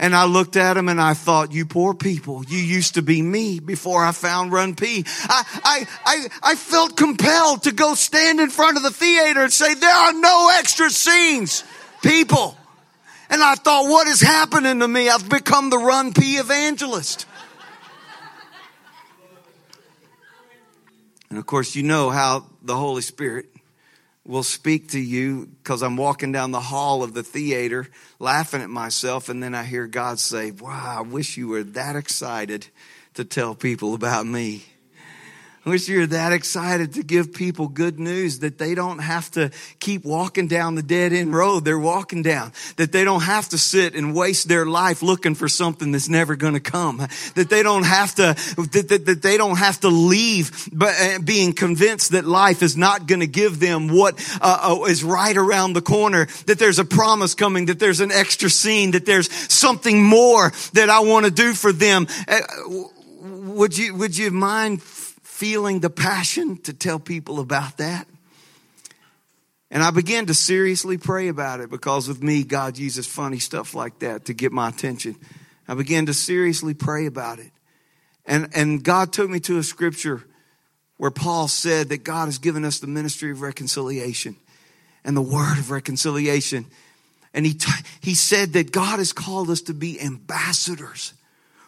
And 0.00 0.14
I 0.14 0.24
looked 0.24 0.56
at 0.56 0.78
him 0.78 0.88
and 0.88 0.98
I 0.98 1.12
thought, 1.12 1.52
you 1.52 1.66
poor 1.66 1.92
people, 1.92 2.42
you 2.46 2.56
used 2.56 2.94
to 2.94 3.02
be 3.02 3.20
me 3.20 3.60
before 3.60 4.02
I 4.02 4.12
found 4.12 4.50
RunPee. 4.50 5.06
I, 5.28 5.44
I, 5.62 5.86
I, 6.06 6.28
I 6.42 6.54
felt 6.54 6.96
compelled 6.96 7.64
to 7.64 7.72
go 7.72 7.94
stand 7.94 8.40
in 8.40 8.48
front 8.48 8.78
of 8.78 8.82
the 8.82 8.90
theater 8.90 9.42
and 9.42 9.52
say, 9.52 9.74
there 9.74 9.94
are 9.94 10.14
no 10.14 10.50
extra 10.54 10.88
scenes, 10.88 11.64
people. 12.02 12.56
And 13.28 13.42
I 13.42 13.56
thought, 13.56 13.90
what 13.90 14.06
is 14.06 14.22
happening 14.22 14.80
to 14.80 14.88
me? 14.88 15.10
I've 15.10 15.28
become 15.28 15.68
the 15.68 15.76
RunPee 15.76 16.40
evangelist. 16.40 17.26
And 21.30 21.38
of 21.38 21.46
course, 21.46 21.76
you 21.76 21.84
know 21.84 22.10
how 22.10 22.46
the 22.60 22.76
Holy 22.76 23.02
Spirit 23.02 23.46
will 24.26 24.42
speak 24.42 24.88
to 24.88 24.98
you 24.98 25.46
because 25.62 25.82
I'm 25.82 25.96
walking 25.96 26.32
down 26.32 26.50
the 26.50 26.60
hall 26.60 27.02
of 27.02 27.14
the 27.14 27.22
theater 27.22 27.88
laughing 28.18 28.62
at 28.62 28.70
myself, 28.70 29.28
and 29.28 29.42
then 29.42 29.54
I 29.54 29.64
hear 29.64 29.86
God 29.86 30.18
say, 30.18 30.50
Wow, 30.50 30.96
I 30.98 31.00
wish 31.02 31.36
you 31.36 31.48
were 31.48 31.62
that 31.62 31.96
excited 31.96 32.66
to 33.14 33.24
tell 33.24 33.54
people 33.54 33.94
about 33.94 34.26
me. 34.26 34.64
I 35.66 35.68
wish 35.68 35.88
you 35.88 35.98
were 35.98 36.06
that 36.06 36.32
excited 36.32 36.94
to 36.94 37.02
give 37.02 37.34
people 37.34 37.68
good 37.68 38.00
news 38.00 38.38
that 38.38 38.56
they 38.56 38.74
don't 38.74 38.98
have 38.98 39.30
to 39.32 39.50
keep 39.78 40.06
walking 40.06 40.48
down 40.48 40.74
the 40.74 40.82
dead 40.82 41.12
end 41.12 41.34
road 41.34 41.66
they're 41.66 41.78
walking 41.78 42.22
down. 42.22 42.52
That 42.76 42.92
they 42.92 43.04
don't 43.04 43.24
have 43.24 43.50
to 43.50 43.58
sit 43.58 43.94
and 43.94 44.14
waste 44.14 44.48
their 44.48 44.64
life 44.64 45.02
looking 45.02 45.34
for 45.34 45.48
something 45.48 45.92
that's 45.92 46.08
never 46.08 46.34
going 46.34 46.54
to 46.54 46.60
come. 46.60 47.06
That 47.34 47.48
they 47.50 47.62
don't 47.62 47.82
have 47.82 48.14
to, 48.14 48.34
that, 48.56 48.86
that, 48.88 49.04
that 49.04 49.22
they 49.22 49.36
don't 49.36 49.58
have 49.58 49.80
to 49.80 49.88
leave 49.88 50.70
but 50.72 50.94
uh, 50.98 51.18
being 51.18 51.52
convinced 51.52 52.12
that 52.12 52.24
life 52.24 52.62
is 52.62 52.74
not 52.78 53.06
going 53.06 53.20
to 53.20 53.26
give 53.26 53.60
them 53.60 53.88
what 53.88 54.14
uh, 54.40 54.78
uh, 54.80 54.84
is 54.84 55.04
right 55.04 55.36
around 55.36 55.74
the 55.74 55.82
corner. 55.82 56.26
That 56.46 56.58
there's 56.58 56.78
a 56.78 56.86
promise 56.86 57.34
coming, 57.34 57.66
that 57.66 57.78
there's 57.78 58.00
an 58.00 58.12
extra 58.12 58.48
scene, 58.48 58.92
that 58.92 59.04
there's 59.04 59.30
something 59.52 60.02
more 60.02 60.52
that 60.72 60.88
I 60.88 61.00
want 61.00 61.26
to 61.26 61.30
do 61.30 61.52
for 61.52 61.70
them. 61.70 62.06
Uh, 62.26 62.40
would 63.20 63.76
you, 63.76 63.94
would 63.94 64.16
you 64.16 64.30
mind 64.30 64.80
feeling 65.40 65.80
the 65.80 65.88
passion 65.88 66.58
to 66.58 66.74
tell 66.74 66.98
people 66.98 67.40
about 67.40 67.78
that. 67.78 68.06
And 69.70 69.82
I 69.82 69.90
began 69.90 70.26
to 70.26 70.34
seriously 70.34 70.98
pray 70.98 71.28
about 71.28 71.60
it 71.60 71.70
because 71.70 72.06
with 72.06 72.22
me, 72.22 72.44
God 72.44 72.76
uses 72.76 73.06
funny 73.06 73.38
stuff 73.38 73.74
like 73.74 74.00
that 74.00 74.26
to 74.26 74.34
get 74.34 74.52
my 74.52 74.68
attention. 74.68 75.16
I 75.66 75.72
began 75.72 76.04
to 76.06 76.12
seriously 76.12 76.74
pray 76.74 77.06
about 77.06 77.38
it. 77.38 77.50
And, 78.26 78.50
and 78.54 78.84
God 78.84 79.14
took 79.14 79.30
me 79.30 79.40
to 79.40 79.56
a 79.56 79.62
scripture 79.62 80.22
where 80.98 81.10
Paul 81.10 81.48
said 81.48 81.88
that 81.88 82.04
God 82.04 82.26
has 82.26 82.36
given 82.36 82.66
us 82.66 82.80
the 82.80 82.86
ministry 82.86 83.30
of 83.30 83.40
reconciliation 83.40 84.36
and 85.04 85.16
the 85.16 85.22
word 85.22 85.56
of 85.56 85.70
reconciliation. 85.70 86.66
And 87.32 87.46
he, 87.46 87.54
t- 87.54 87.72
he 88.02 88.14
said 88.14 88.52
that 88.52 88.72
God 88.72 88.98
has 88.98 89.14
called 89.14 89.48
us 89.48 89.62
to 89.62 89.72
be 89.72 89.98
ambassadors 90.02 91.14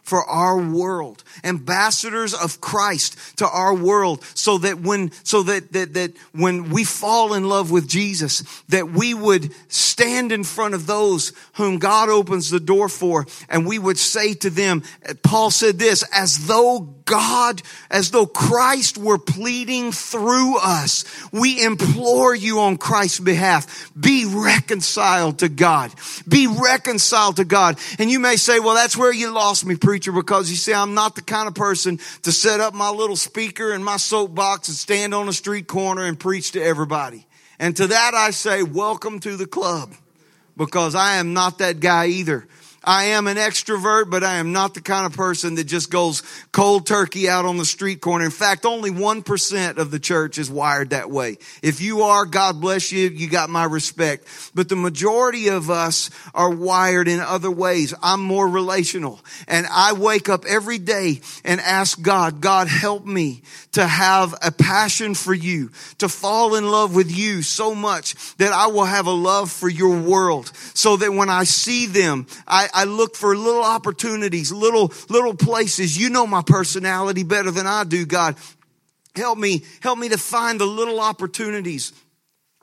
for 0.02 0.24
our 0.24 0.58
world, 0.58 1.22
ambassadors 1.44 2.34
of 2.34 2.60
Christ 2.60 3.38
to 3.38 3.48
our 3.48 3.74
world, 3.74 4.22
so 4.34 4.58
that 4.58 4.80
when, 4.80 5.12
so 5.24 5.42
that, 5.44 5.72
that, 5.72 5.94
that 5.94 6.12
when 6.32 6.70
we 6.70 6.84
fall 6.84 7.34
in 7.34 7.48
love 7.48 7.70
with 7.70 7.88
Jesus, 7.88 8.42
that 8.68 8.90
we 8.90 9.14
would 9.14 9.54
stand 9.72 10.32
in 10.32 10.44
front 10.44 10.74
of 10.74 10.86
those 10.86 11.32
whom 11.54 11.78
God 11.78 12.08
opens 12.08 12.50
the 12.50 12.60
door 12.60 12.88
for, 12.88 13.26
and 13.48 13.66
we 13.66 13.78
would 13.78 13.98
say 13.98 14.34
to 14.34 14.50
them, 14.50 14.82
Paul 15.22 15.50
said 15.50 15.78
this, 15.78 16.04
as 16.12 16.46
though 16.46 16.80
God, 17.04 17.62
as 17.90 18.10
though 18.10 18.26
Christ 18.26 18.96
were 18.96 19.18
pleading 19.18 19.92
through 19.92 20.58
us. 20.58 21.04
We 21.32 21.62
implore 21.62 22.34
you 22.34 22.60
on 22.60 22.76
Christ's 22.78 23.20
behalf. 23.20 23.90
Be 23.98 24.24
reconciled 24.24 25.40
to 25.40 25.48
God. 25.48 25.92
Be 26.26 26.46
reconciled 26.46 27.36
to 27.36 27.44
God. 27.44 27.78
And 27.98 28.10
you 28.10 28.18
may 28.18 28.36
say, 28.36 28.60
well, 28.60 28.74
that's 28.74 28.96
where 28.96 29.12
you 29.12 29.30
lost 29.30 29.66
me, 29.66 29.76
preacher, 29.76 29.91
because 30.00 30.50
you 30.50 30.56
see, 30.56 30.72
I'm 30.72 30.94
not 30.94 31.14
the 31.14 31.22
kind 31.22 31.48
of 31.48 31.54
person 31.54 31.98
to 32.22 32.32
set 32.32 32.60
up 32.60 32.74
my 32.74 32.90
little 32.90 33.16
speaker 33.16 33.72
and 33.72 33.84
my 33.84 33.96
soapbox 33.96 34.68
and 34.68 34.76
stand 34.76 35.14
on 35.14 35.28
a 35.28 35.32
street 35.32 35.66
corner 35.66 36.04
and 36.04 36.18
preach 36.18 36.52
to 36.52 36.62
everybody. 36.62 37.26
And 37.58 37.76
to 37.76 37.86
that 37.88 38.14
I 38.14 38.30
say, 38.30 38.62
welcome 38.62 39.20
to 39.20 39.36
the 39.36 39.46
club 39.46 39.92
because 40.56 40.94
I 40.94 41.16
am 41.16 41.32
not 41.32 41.58
that 41.58 41.80
guy 41.80 42.06
either. 42.06 42.46
I 42.84 43.04
am 43.04 43.26
an 43.26 43.36
extrovert, 43.36 44.10
but 44.10 44.24
I 44.24 44.36
am 44.36 44.52
not 44.52 44.74
the 44.74 44.80
kind 44.80 45.06
of 45.06 45.12
person 45.12 45.54
that 45.56 45.64
just 45.64 45.90
goes 45.90 46.22
cold 46.52 46.86
turkey 46.86 47.28
out 47.28 47.44
on 47.44 47.56
the 47.56 47.64
street 47.64 48.00
corner. 48.00 48.24
In 48.24 48.30
fact, 48.30 48.66
only 48.66 48.90
1% 48.90 49.76
of 49.76 49.90
the 49.90 49.98
church 49.98 50.38
is 50.38 50.50
wired 50.50 50.90
that 50.90 51.10
way. 51.10 51.38
If 51.62 51.80
you 51.80 52.02
are, 52.02 52.26
God 52.26 52.60
bless 52.60 52.92
you, 52.92 53.08
you 53.08 53.28
got 53.28 53.50
my 53.50 53.64
respect. 53.64 54.26
But 54.54 54.68
the 54.68 54.76
majority 54.76 55.48
of 55.48 55.70
us 55.70 56.10
are 56.34 56.50
wired 56.50 57.08
in 57.08 57.20
other 57.20 57.50
ways. 57.50 57.94
I'm 58.02 58.20
more 58.20 58.48
relational. 58.48 59.20
And 59.46 59.66
I 59.70 59.92
wake 59.92 60.28
up 60.28 60.44
every 60.46 60.78
day 60.78 61.20
and 61.44 61.60
ask 61.60 62.00
God, 62.00 62.40
God, 62.40 62.68
help 62.68 63.04
me 63.04 63.42
to 63.72 63.86
have 63.86 64.34
a 64.42 64.50
passion 64.50 65.14
for 65.14 65.34
you, 65.34 65.70
to 65.98 66.08
fall 66.08 66.54
in 66.54 66.70
love 66.70 66.94
with 66.94 67.10
you 67.10 67.42
so 67.42 67.74
much 67.74 68.36
that 68.36 68.52
I 68.52 68.66
will 68.66 68.84
have 68.84 69.06
a 69.06 69.12
love 69.12 69.50
for 69.50 69.68
your 69.68 69.98
world 70.00 70.50
so 70.74 70.96
that 70.96 71.12
when 71.12 71.30
I 71.30 71.44
see 71.44 71.86
them, 71.86 72.26
I, 72.46 72.68
I 72.72 72.84
look 72.84 73.16
for 73.16 73.36
little 73.36 73.62
opportunities, 73.62 74.52
little, 74.52 74.92
little 75.08 75.34
places. 75.34 75.96
You 75.98 76.10
know 76.10 76.26
my 76.26 76.42
personality 76.42 77.22
better 77.22 77.50
than 77.50 77.66
I 77.66 77.84
do, 77.84 78.06
God. 78.06 78.36
Help 79.14 79.38
me, 79.38 79.62
help 79.80 79.98
me 79.98 80.08
to 80.08 80.18
find 80.18 80.58
the 80.58 80.66
little 80.66 81.00
opportunities 81.00 81.92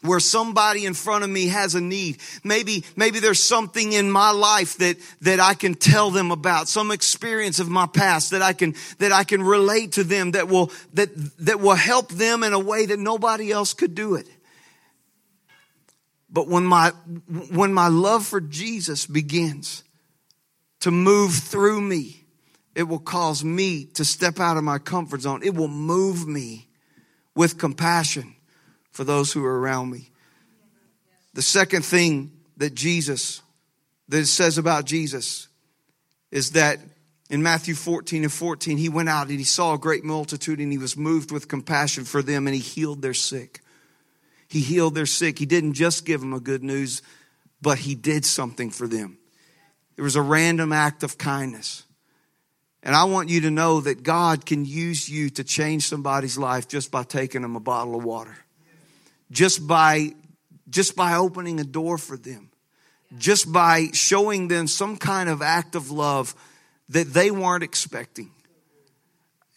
where 0.02 0.20
somebody 0.20 0.86
in 0.86 0.94
front 0.94 1.24
of 1.24 1.30
me 1.30 1.48
has 1.48 1.76
a 1.76 1.82
need. 1.82 2.20
Maybe, 2.44 2.86
maybe 2.96 3.20
there's 3.20 3.42
something 3.42 3.92
in 3.92 4.10
my 4.10 4.32
life 4.32 4.78
that, 4.78 4.98
that 5.22 5.40
I 5.40 5.54
can 5.54 5.74
tell 5.76 6.10
them 6.10 6.32
about, 6.32 6.68
some 6.68 6.92
experience 6.92 7.60
of 7.60 7.70
my 7.70 7.86
past 7.86 8.32
that 8.32 8.42
I 8.42 8.54
can, 8.54 8.76
that 9.00 9.12
I 9.12 9.24
can 9.24 9.44
relate 9.44 9.94
to 9.94 10.04
them 10.04 10.32
that 10.32 10.48
will, 10.48 10.72
that, 10.94 11.10
that 11.40 11.60
will 11.60 11.76
help 11.76 12.10
them 12.10 12.44
in 12.44 12.54
a 12.54 12.60
way 12.60 12.86
that 12.86 13.00
nobody 13.00 13.52
else 13.52 13.74
could 13.74 13.94
do 13.94 14.16
it. 14.16 14.28
But 16.30 16.48
when 16.48 16.64
my, 16.64 16.92
when 17.52 17.74
my 17.74 17.88
love 17.88 18.26
for 18.26 18.40
Jesus 18.40 19.06
begins, 19.06 19.84
to 20.82 20.92
move 20.92 21.34
through 21.34 21.82
me. 21.82 22.24
It 22.76 22.84
will 22.84 23.00
cause 23.00 23.44
me 23.44 23.86
to 23.96 24.06
step 24.06 24.40
out 24.40 24.58
of 24.58 24.64
my 24.64 24.78
comfort 24.78 25.22
zone. 25.22 25.42
It 25.44 25.54
will 25.54 25.68
move 25.68 26.28
me 26.28 26.68
with 27.36 27.58
compassion 27.58 28.36
for 28.92 29.04
those 29.04 29.32
who 29.34 29.44
are 29.46 29.60
around 29.60 29.92
me. 29.92 30.10
The 31.34 31.42
second 31.42 31.84
thing 31.84 32.32
that 32.58 32.76
Jesus, 32.76 33.42
that 34.08 34.26
says 34.26 34.58
about 34.58 34.86
Jesus, 34.86 35.48
is 36.32 36.52
that 36.52 36.80
in 37.30 37.44
Matthew 37.44 37.76
14 37.76 38.24
and 38.24 38.34
14, 38.34 38.78
he 38.78 38.90
went 38.90 39.10
out 39.10 39.30
and 39.30 39.38
he 39.38 39.44
saw 39.44 39.76
a 39.76 39.78
great 39.78 40.04
multitude 40.04 40.60
and 40.60 40.72
he 40.72 40.78
was 40.78 40.98
moved 40.98 41.32
with 41.32 41.48
compassion 41.48 42.04
for 42.04 42.24
them 42.24 42.48
and 42.48 42.56
he 42.56 42.62
healed 42.62 43.02
their 43.02 43.14
sick. 43.14 43.62
He 44.48 44.62
healed 44.62 44.96
their 44.96 45.06
sick. 45.06 45.38
He 45.38 45.46
didn't 45.46 45.74
just 45.74 46.06
give 46.06 46.22
them 46.22 46.34
a 46.34 46.40
good 46.40 46.64
news, 46.64 47.04
but 47.62 47.78
he 47.78 47.94
did 47.94 48.26
something 48.26 48.72
for 48.72 48.88
them. 48.88 49.19
It 50.00 50.02
was 50.02 50.16
a 50.16 50.22
random 50.22 50.72
act 50.72 51.04
of 51.04 51.18
kindness. 51.18 51.84
And 52.84 52.96
I 52.96 53.04
want 53.04 53.28
you 53.28 53.42
to 53.42 53.52
know 53.52 53.82
that 53.82 54.02
God 54.02 54.46
can 54.46 54.64
use 54.64 55.10
you 55.10 55.30
to 55.32 55.44
change 55.44 55.90
somebody's 55.90 56.38
life 56.38 56.70
just 56.70 56.90
by 56.90 57.04
taking 57.04 57.42
them 57.42 57.58
a 57.58 57.60
bottle 57.60 57.98
of 57.98 58.06
water. 58.06 58.38
Just 59.30 59.68
by, 59.68 60.14
just 60.70 60.96
by 60.96 61.16
opening 61.16 61.60
a 61.60 61.66
door 61.66 61.98
for 61.98 62.16
them. 62.16 62.50
Just 63.18 63.52
by 63.52 63.88
showing 63.92 64.48
them 64.48 64.68
some 64.68 64.96
kind 64.96 65.28
of 65.28 65.42
act 65.42 65.76
of 65.76 65.92
love 65.92 66.34
that 66.88 67.08
they 67.14 67.30
weren't 67.30 67.64
expecting. 67.64 68.32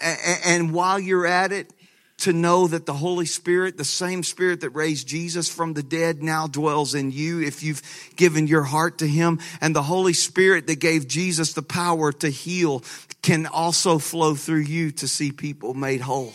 And 0.00 0.72
while 0.72 0.98
you're 0.98 1.24
at 1.24 1.52
it, 1.52 1.72
to 2.22 2.32
know 2.32 2.66
that 2.68 2.86
the 2.86 2.94
Holy 2.94 3.26
Spirit, 3.26 3.76
the 3.76 3.84
same 3.84 4.22
Spirit 4.22 4.60
that 4.60 4.70
raised 4.70 5.08
Jesus 5.08 5.48
from 5.48 5.74
the 5.74 5.82
dead, 5.82 6.22
now 6.22 6.46
dwells 6.46 6.94
in 6.94 7.10
you 7.10 7.40
if 7.40 7.62
you've 7.62 7.82
given 8.16 8.46
your 8.46 8.62
heart 8.62 8.98
to 8.98 9.06
Him. 9.08 9.40
And 9.60 9.74
the 9.74 9.82
Holy 9.82 10.12
Spirit 10.12 10.66
that 10.68 10.78
gave 10.80 11.08
Jesus 11.08 11.52
the 11.52 11.62
power 11.62 12.12
to 12.12 12.28
heal 12.28 12.84
can 13.22 13.46
also 13.46 13.98
flow 13.98 14.34
through 14.34 14.60
you 14.60 14.92
to 14.92 15.08
see 15.08 15.32
people 15.32 15.74
made 15.74 16.00
whole. 16.00 16.32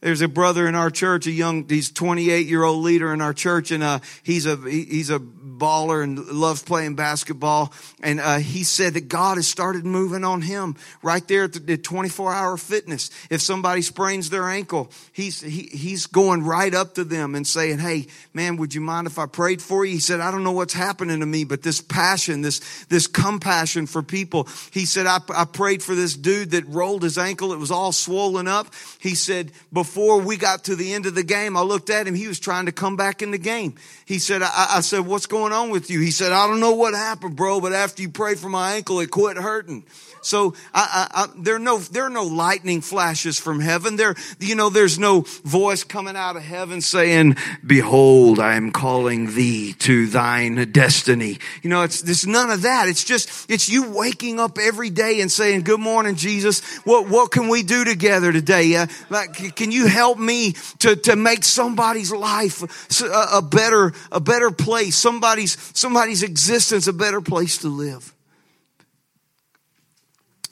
There's 0.00 0.20
a 0.20 0.28
brother 0.28 0.68
in 0.68 0.74
our 0.74 0.90
church, 0.90 1.26
a 1.26 1.30
young, 1.30 1.66
he's 1.66 1.90
28 1.90 2.46
year 2.46 2.62
old 2.62 2.84
leader 2.84 3.14
in 3.14 3.22
our 3.22 3.32
church, 3.32 3.70
and 3.70 3.82
uh, 3.82 4.00
he's 4.22 4.44
a 4.44 4.56
he's 4.56 5.08
a 5.08 5.18
baller 5.58 6.02
and 6.02 6.18
loves 6.26 6.62
playing 6.62 6.94
basketball. 6.94 7.72
And 8.02 8.20
uh, 8.20 8.38
he 8.38 8.64
said 8.64 8.94
that 8.94 9.08
God 9.08 9.36
has 9.36 9.46
started 9.46 9.84
moving 9.84 10.24
on 10.24 10.42
him 10.42 10.76
right 11.02 11.26
there 11.28 11.44
at 11.44 11.66
the 11.66 11.76
24 11.76 12.32
hour 12.32 12.56
fitness. 12.56 13.10
If 13.30 13.40
somebody 13.40 13.82
sprains 13.82 14.30
their 14.30 14.48
ankle, 14.48 14.90
he's, 15.12 15.40
he, 15.40 15.68
he's 15.72 16.06
going 16.06 16.44
right 16.44 16.74
up 16.74 16.94
to 16.94 17.04
them 17.04 17.34
and 17.34 17.46
saying, 17.46 17.78
Hey, 17.78 18.06
man, 18.32 18.56
would 18.56 18.74
you 18.74 18.80
mind 18.80 19.06
if 19.06 19.18
I 19.18 19.26
prayed 19.26 19.62
for 19.62 19.84
you? 19.84 19.92
He 19.92 20.00
said, 20.00 20.20
I 20.20 20.30
don't 20.30 20.44
know 20.44 20.52
what's 20.52 20.74
happening 20.74 21.20
to 21.20 21.26
me, 21.26 21.44
but 21.44 21.62
this 21.62 21.80
passion, 21.80 22.42
this, 22.42 22.84
this 22.86 23.06
compassion 23.06 23.86
for 23.86 24.02
people. 24.02 24.48
He 24.70 24.86
said, 24.86 25.06
I, 25.06 25.18
I 25.34 25.44
prayed 25.44 25.82
for 25.82 25.94
this 25.94 26.16
dude 26.16 26.50
that 26.52 26.66
rolled 26.66 27.02
his 27.02 27.18
ankle. 27.18 27.52
It 27.52 27.58
was 27.58 27.70
all 27.70 27.92
swollen 27.92 28.48
up. 28.48 28.68
He 28.98 29.14
said, 29.14 29.52
before 29.72 30.20
we 30.20 30.36
got 30.36 30.64
to 30.64 30.76
the 30.76 30.92
end 30.92 31.06
of 31.06 31.14
the 31.14 31.22
game, 31.22 31.56
I 31.56 31.62
looked 31.62 31.90
at 31.90 32.06
him. 32.06 32.14
He 32.14 32.28
was 32.28 32.40
trying 32.40 32.66
to 32.66 32.72
come 32.72 32.96
back 32.96 33.22
in 33.22 33.30
the 33.30 33.38
game. 33.38 33.74
He 34.06 34.18
said, 34.18 34.42
I, 34.42 34.66
I 34.76 34.80
said, 34.80 35.00
what's 35.00 35.26
going 35.26 35.43
on 35.52 35.70
with 35.70 35.90
you? 35.90 36.00
He 36.00 36.10
said, 36.10 36.32
I 36.32 36.46
don't 36.46 36.60
know 36.60 36.74
what 36.74 36.94
happened, 36.94 37.36
bro, 37.36 37.60
but 37.60 37.72
after 37.72 38.02
you 38.02 38.08
prayed 38.08 38.38
for 38.38 38.48
my 38.48 38.74
ankle, 38.74 39.00
it 39.00 39.10
quit 39.10 39.36
hurting. 39.36 39.84
So 40.24 40.54
I, 40.72 41.08
I, 41.12 41.22
I, 41.22 41.26
there 41.36 41.56
are 41.56 41.60
no 41.60 41.78
there 41.78 42.04
are 42.04 42.10
no 42.10 42.24
lightning 42.24 42.80
flashes 42.80 43.38
from 43.38 43.60
heaven. 43.60 43.96
There 43.96 44.14
you 44.40 44.54
know 44.54 44.70
there's 44.70 44.98
no 44.98 45.20
voice 45.44 45.84
coming 45.84 46.16
out 46.16 46.36
of 46.36 46.42
heaven 46.42 46.80
saying, 46.80 47.36
"Behold, 47.64 48.40
I 48.40 48.54
am 48.54 48.72
calling 48.72 49.34
thee 49.34 49.74
to 49.80 50.06
thine 50.06 50.72
destiny." 50.72 51.38
You 51.62 51.68
know, 51.68 51.82
it's 51.82 52.00
there's 52.00 52.26
none 52.26 52.50
of 52.50 52.62
that. 52.62 52.88
It's 52.88 53.04
just 53.04 53.50
it's 53.50 53.68
you 53.68 53.90
waking 53.90 54.40
up 54.40 54.56
every 54.58 54.88
day 54.88 55.20
and 55.20 55.30
saying, 55.30 55.62
"Good 55.62 55.80
morning, 55.80 56.16
Jesus. 56.16 56.62
What 56.84 57.08
what 57.08 57.30
can 57.30 57.48
we 57.48 57.62
do 57.62 57.84
together 57.84 58.32
today? 58.32 58.76
Uh, 58.76 58.86
like, 59.10 59.54
can 59.54 59.70
you 59.70 59.86
help 59.86 60.18
me 60.18 60.54
to 60.78 60.96
to 60.96 61.16
make 61.16 61.44
somebody's 61.44 62.10
life 62.12 62.62
a, 63.02 63.38
a 63.38 63.42
better 63.42 63.92
a 64.10 64.20
better 64.20 64.50
place? 64.50 64.96
Somebody's 65.34 65.70
somebody's 65.74 66.22
existence 66.22 66.86
a 66.86 66.92
better 66.92 67.20
place 67.20 67.58
to 67.58 67.68
live." 67.68 68.14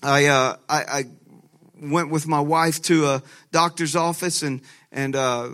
I, 0.03 0.27
uh, 0.27 0.57
I, 0.69 0.83
I, 0.83 1.05
went 1.81 2.11
with 2.11 2.27
my 2.27 2.41
wife 2.41 2.83
to 2.83 3.07
a 3.07 3.23
doctor's 3.53 3.95
office 3.95 4.43
and 4.43 4.61
and 4.91 5.15
uh, 5.15 5.51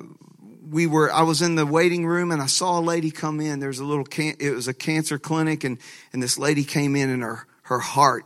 we 0.71 0.87
were 0.87 1.13
I 1.13 1.23
was 1.23 1.43
in 1.43 1.57
the 1.57 1.67
waiting 1.67 2.07
room 2.07 2.31
and 2.31 2.41
I 2.41 2.47
saw 2.47 2.79
a 2.79 2.81
lady 2.81 3.11
come 3.11 3.41
in. 3.41 3.61
There's 3.61 3.81
a 3.81 3.85
little 3.85 4.05
can, 4.05 4.35
it 4.41 4.51
was 4.51 4.67
a 4.67 4.73
cancer 4.73 5.19
clinic 5.19 5.63
and 5.63 5.77
and 6.15 6.23
this 6.23 6.39
lady 6.39 6.65
came 6.65 6.97
in 6.97 7.11
and 7.11 7.23
her 7.23 7.47
her 7.65 7.81
heart 7.81 8.25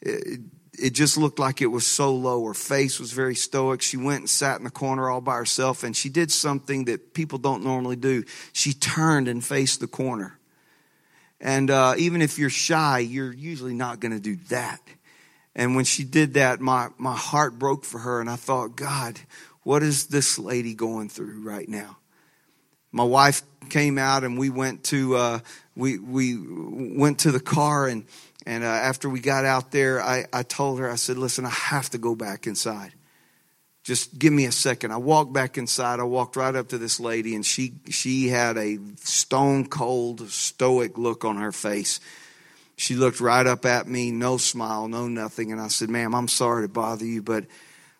it, 0.00 0.40
it 0.82 0.94
just 0.94 1.16
looked 1.16 1.38
like 1.38 1.62
it 1.62 1.68
was 1.68 1.86
so 1.86 2.12
low. 2.12 2.44
Her 2.44 2.54
face 2.54 2.98
was 2.98 3.12
very 3.12 3.36
stoic. 3.36 3.82
She 3.82 3.96
went 3.96 4.20
and 4.20 4.28
sat 4.28 4.58
in 4.58 4.64
the 4.64 4.70
corner 4.70 5.08
all 5.08 5.20
by 5.20 5.36
herself 5.36 5.84
and 5.84 5.96
she 5.96 6.08
did 6.08 6.32
something 6.32 6.86
that 6.86 7.14
people 7.14 7.38
don't 7.38 7.62
normally 7.62 7.94
do. 7.94 8.24
She 8.52 8.72
turned 8.72 9.28
and 9.28 9.44
faced 9.44 9.78
the 9.78 9.86
corner. 9.86 10.38
And 11.40 11.70
uh, 11.70 11.94
even 11.98 12.20
if 12.20 12.36
you're 12.36 12.50
shy, 12.50 12.98
you're 12.98 13.32
usually 13.32 13.74
not 13.74 14.00
going 14.00 14.12
to 14.12 14.20
do 14.20 14.36
that. 14.48 14.80
And 15.54 15.76
when 15.76 15.84
she 15.84 16.02
did 16.02 16.34
that, 16.34 16.60
my, 16.60 16.88
my 16.98 17.14
heart 17.14 17.58
broke 17.58 17.84
for 17.84 17.98
her. 17.98 18.20
And 18.20 18.28
I 18.28 18.36
thought, 18.36 18.74
God, 18.74 19.20
what 19.62 19.84
is 19.84 20.06
this 20.06 20.36
lady 20.36 20.74
going 20.74 21.08
through 21.08 21.42
right 21.42 21.68
now? 21.68 21.98
My 22.90 23.04
wife 23.04 23.42
came 23.70 23.98
out 23.98 24.24
and 24.24 24.36
we 24.36 24.50
went 24.50 24.82
to, 24.84 25.14
uh, 25.14 25.38
we, 25.76 25.98
we 25.98 26.36
went 26.38 27.20
to 27.20 27.30
the 27.30 27.40
car 27.40 27.86
and, 27.86 28.04
and 28.46 28.64
uh, 28.64 28.66
after 28.66 29.08
we 29.08 29.20
got 29.20 29.44
out 29.44 29.70
there, 29.70 30.02
I, 30.02 30.26
I 30.32 30.42
told 30.42 30.78
her, 30.80 30.90
I 30.90 30.96
said, 30.96 31.16
listen, 31.16 31.44
I 31.44 31.50
have 31.50 31.90
to 31.90 31.98
go 31.98 32.14
back 32.14 32.46
inside. 32.46 32.92
Just 33.84 34.18
give 34.18 34.32
me 34.32 34.44
a 34.44 34.52
second. 34.52 34.92
I 34.92 34.96
walked 34.96 35.32
back 35.32 35.58
inside. 35.58 35.98
I 35.98 36.04
walked 36.04 36.36
right 36.36 36.54
up 36.54 36.68
to 36.68 36.78
this 36.78 37.00
lady, 37.00 37.34
and 37.34 37.44
she, 37.44 37.74
she 37.90 38.28
had 38.28 38.56
a 38.56 38.78
stone 38.96 39.66
cold, 39.66 40.28
stoic 40.30 40.98
look 40.98 41.24
on 41.24 41.36
her 41.36 41.52
face. 41.52 42.00
She 42.76 42.94
looked 42.94 43.20
right 43.20 43.46
up 43.46 43.64
at 43.64 43.86
me, 43.86 44.10
no 44.10 44.36
smile, 44.36 44.88
no 44.88 45.08
nothing. 45.08 45.52
And 45.52 45.60
I 45.60 45.68
said, 45.68 45.90
ma'am, 45.90 46.14
I'm 46.14 46.28
sorry 46.28 46.64
to 46.64 46.72
bother 46.72 47.04
you, 47.04 47.22
but 47.22 47.44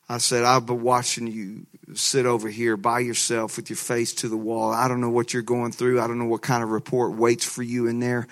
I 0.09 0.19
said, 0.19 0.45
I've 0.45 0.67
been 0.67 0.83
watching 0.83 1.27
you 1.27 1.67
sit 1.95 2.27
over 2.27 2.49
here 2.49 2.77
by 2.77 3.01
yourself 3.01 3.57
with 3.57 3.71
your 3.71 3.77
face 3.77 4.15
to 4.15 4.29
the 4.29 4.37
wall. 4.37 4.73
I 4.73 4.89
don't 4.89 5.01
know 5.01 5.11
what 5.11 5.33
you're 5.33 5.43
going 5.43 5.73
through. 5.73 6.01
I 6.01 6.07
don't 6.07 6.19
know 6.19 6.27
what 6.27 6.43
kind 6.43 6.63
of 6.63 6.71
report 6.71 7.13
waits 7.13 7.45
for 7.45 7.63
you 7.63 7.87
in 7.87 8.01
there. 8.01 8.27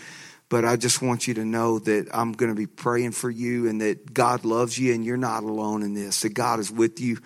But 0.50 0.64
I 0.64 0.76
just 0.76 1.00
want 1.00 1.28
you 1.28 1.34
to 1.34 1.44
know 1.44 1.78
that 1.78 2.08
I'm 2.12 2.32
going 2.32 2.50
to 2.50 2.56
be 2.56 2.66
praying 2.66 3.12
for 3.12 3.30
you 3.30 3.68
and 3.68 3.80
that 3.80 4.12
God 4.12 4.44
loves 4.44 4.78
you 4.78 4.92
and 4.92 5.04
you're 5.04 5.16
not 5.16 5.44
alone 5.44 5.82
in 5.82 5.94
this, 5.94 6.20
that 6.20 6.34
God 6.34 6.58
is 6.58 6.70
with 6.70 7.00
you. 7.00 7.18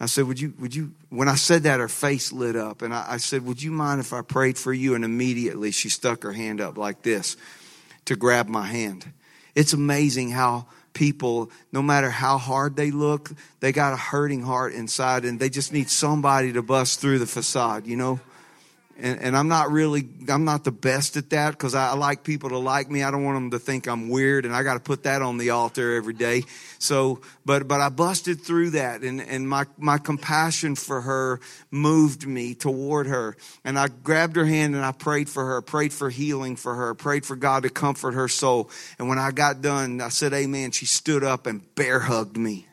I 0.00 0.06
said, 0.06 0.26
Would 0.26 0.40
you, 0.40 0.54
would 0.58 0.74
you, 0.74 0.92
when 1.10 1.28
I 1.28 1.34
said 1.34 1.64
that, 1.64 1.80
her 1.80 1.88
face 1.88 2.32
lit 2.32 2.56
up. 2.56 2.82
And 2.82 2.94
I, 2.94 3.04
I 3.10 3.16
said, 3.18 3.44
Would 3.44 3.62
you 3.62 3.72
mind 3.72 4.00
if 4.00 4.12
I 4.12 4.22
prayed 4.22 4.56
for 4.56 4.72
you? 4.72 4.94
And 4.94 5.04
immediately 5.04 5.72
she 5.72 5.88
stuck 5.88 6.22
her 6.22 6.32
hand 6.32 6.60
up 6.60 6.78
like 6.78 7.02
this 7.02 7.36
to 8.06 8.16
grab 8.16 8.48
my 8.48 8.64
hand. 8.64 9.12
It's 9.54 9.72
amazing 9.72 10.30
how 10.30 10.66
people, 10.92 11.50
no 11.72 11.82
matter 11.82 12.10
how 12.10 12.38
hard 12.38 12.76
they 12.76 12.90
look, 12.90 13.32
they 13.60 13.72
got 13.72 13.92
a 13.92 13.96
hurting 13.96 14.42
heart 14.42 14.72
inside 14.72 15.24
and 15.24 15.38
they 15.38 15.50
just 15.50 15.72
need 15.72 15.90
somebody 15.90 16.52
to 16.52 16.62
bust 16.62 17.00
through 17.00 17.18
the 17.18 17.26
facade, 17.26 17.86
you 17.86 17.96
know? 17.96 18.20
And, 19.02 19.20
and 19.20 19.36
I'm 19.36 19.48
not 19.48 19.72
really, 19.72 20.08
I'm 20.28 20.44
not 20.44 20.62
the 20.62 20.70
best 20.70 21.16
at 21.16 21.30
that 21.30 21.50
because 21.50 21.74
I, 21.74 21.90
I, 21.90 21.94
like 21.94 22.22
people 22.22 22.50
to 22.50 22.58
like 22.58 22.88
me. 22.88 23.02
I 23.02 23.10
don't 23.10 23.24
want 23.24 23.34
them 23.36 23.50
to 23.50 23.58
think 23.58 23.88
I'm 23.88 24.08
weird, 24.08 24.46
and 24.46 24.54
I 24.54 24.62
got 24.62 24.74
to 24.74 24.80
put 24.80 25.02
that 25.02 25.22
on 25.22 25.38
the 25.38 25.50
altar 25.50 25.96
every 25.96 26.14
day. 26.14 26.44
So, 26.78 27.20
but 27.44 27.66
but 27.66 27.80
I 27.80 27.88
busted 27.88 28.42
through 28.42 28.70
that, 28.70 29.02
and 29.02 29.20
and 29.20 29.48
my 29.48 29.66
my 29.76 29.98
compassion 29.98 30.76
for 30.76 31.00
her 31.00 31.40
moved 31.72 32.28
me 32.28 32.54
toward 32.54 33.08
her, 33.08 33.36
and 33.64 33.76
I 33.76 33.88
grabbed 33.88 34.36
her 34.36 34.46
hand 34.46 34.76
and 34.76 34.84
I 34.84 34.92
prayed 34.92 35.28
for 35.28 35.44
her, 35.46 35.62
prayed 35.62 35.92
for 35.92 36.08
healing 36.08 36.54
for 36.54 36.76
her, 36.76 36.94
prayed 36.94 37.26
for 37.26 37.34
God 37.34 37.64
to 37.64 37.70
comfort 37.70 38.14
her 38.14 38.28
soul. 38.28 38.70
And 39.00 39.08
when 39.08 39.18
I 39.18 39.32
got 39.32 39.60
done, 39.60 40.00
I 40.00 40.10
said, 40.10 40.32
"Amen." 40.32 40.70
She 40.70 40.86
stood 40.86 41.24
up 41.24 41.48
and 41.48 41.74
bear 41.74 41.98
hugged 41.98 42.36
me. 42.36 42.68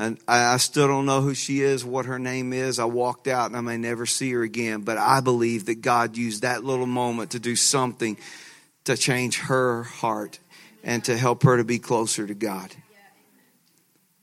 And 0.00 0.18
I 0.26 0.56
still 0.56 0.88
don't 0.88 1.04
know 1.04 1.20
who 1.20 1.34
she 1.34 1.60
is, 1.60 1.84
what 1.84 2.06
her 2.06 2.18
name 2.18 2.54
is. 2.54 2.78
I 2.78 2.86
walked 2.86 3.28
out 3.28 3.48
and 3.48 3.56
I 3.56 3.60
may 3.60 3.76
never 3.76 4.06
see 4.06 4.32
her 4.32 4.42
again. 4.42 4.80
But 4.80 4.96
I 4.96 5.20
believe 5.20 5.66
that 5.66 5.82
God 5.82 6.16
used 6.16 6.40
that 6.40 6.64
little 6.64 6.86
moment 6.86 7.32
to 7.32 7.38
do 7.38 7.54
something 7.54 8.16
to 8.84 8.96
change 8.96 9.40
her 9.40 9.82
heart 9.82 10.38
and 10.82 11.04
to 11.04 11.18
help 11.18 11.42
her 11.42 11.58
to 11.58 11.64
be 11.64 11.78
closer 11.78 12.26
to 12.26 12.32
God. 12.32 12.74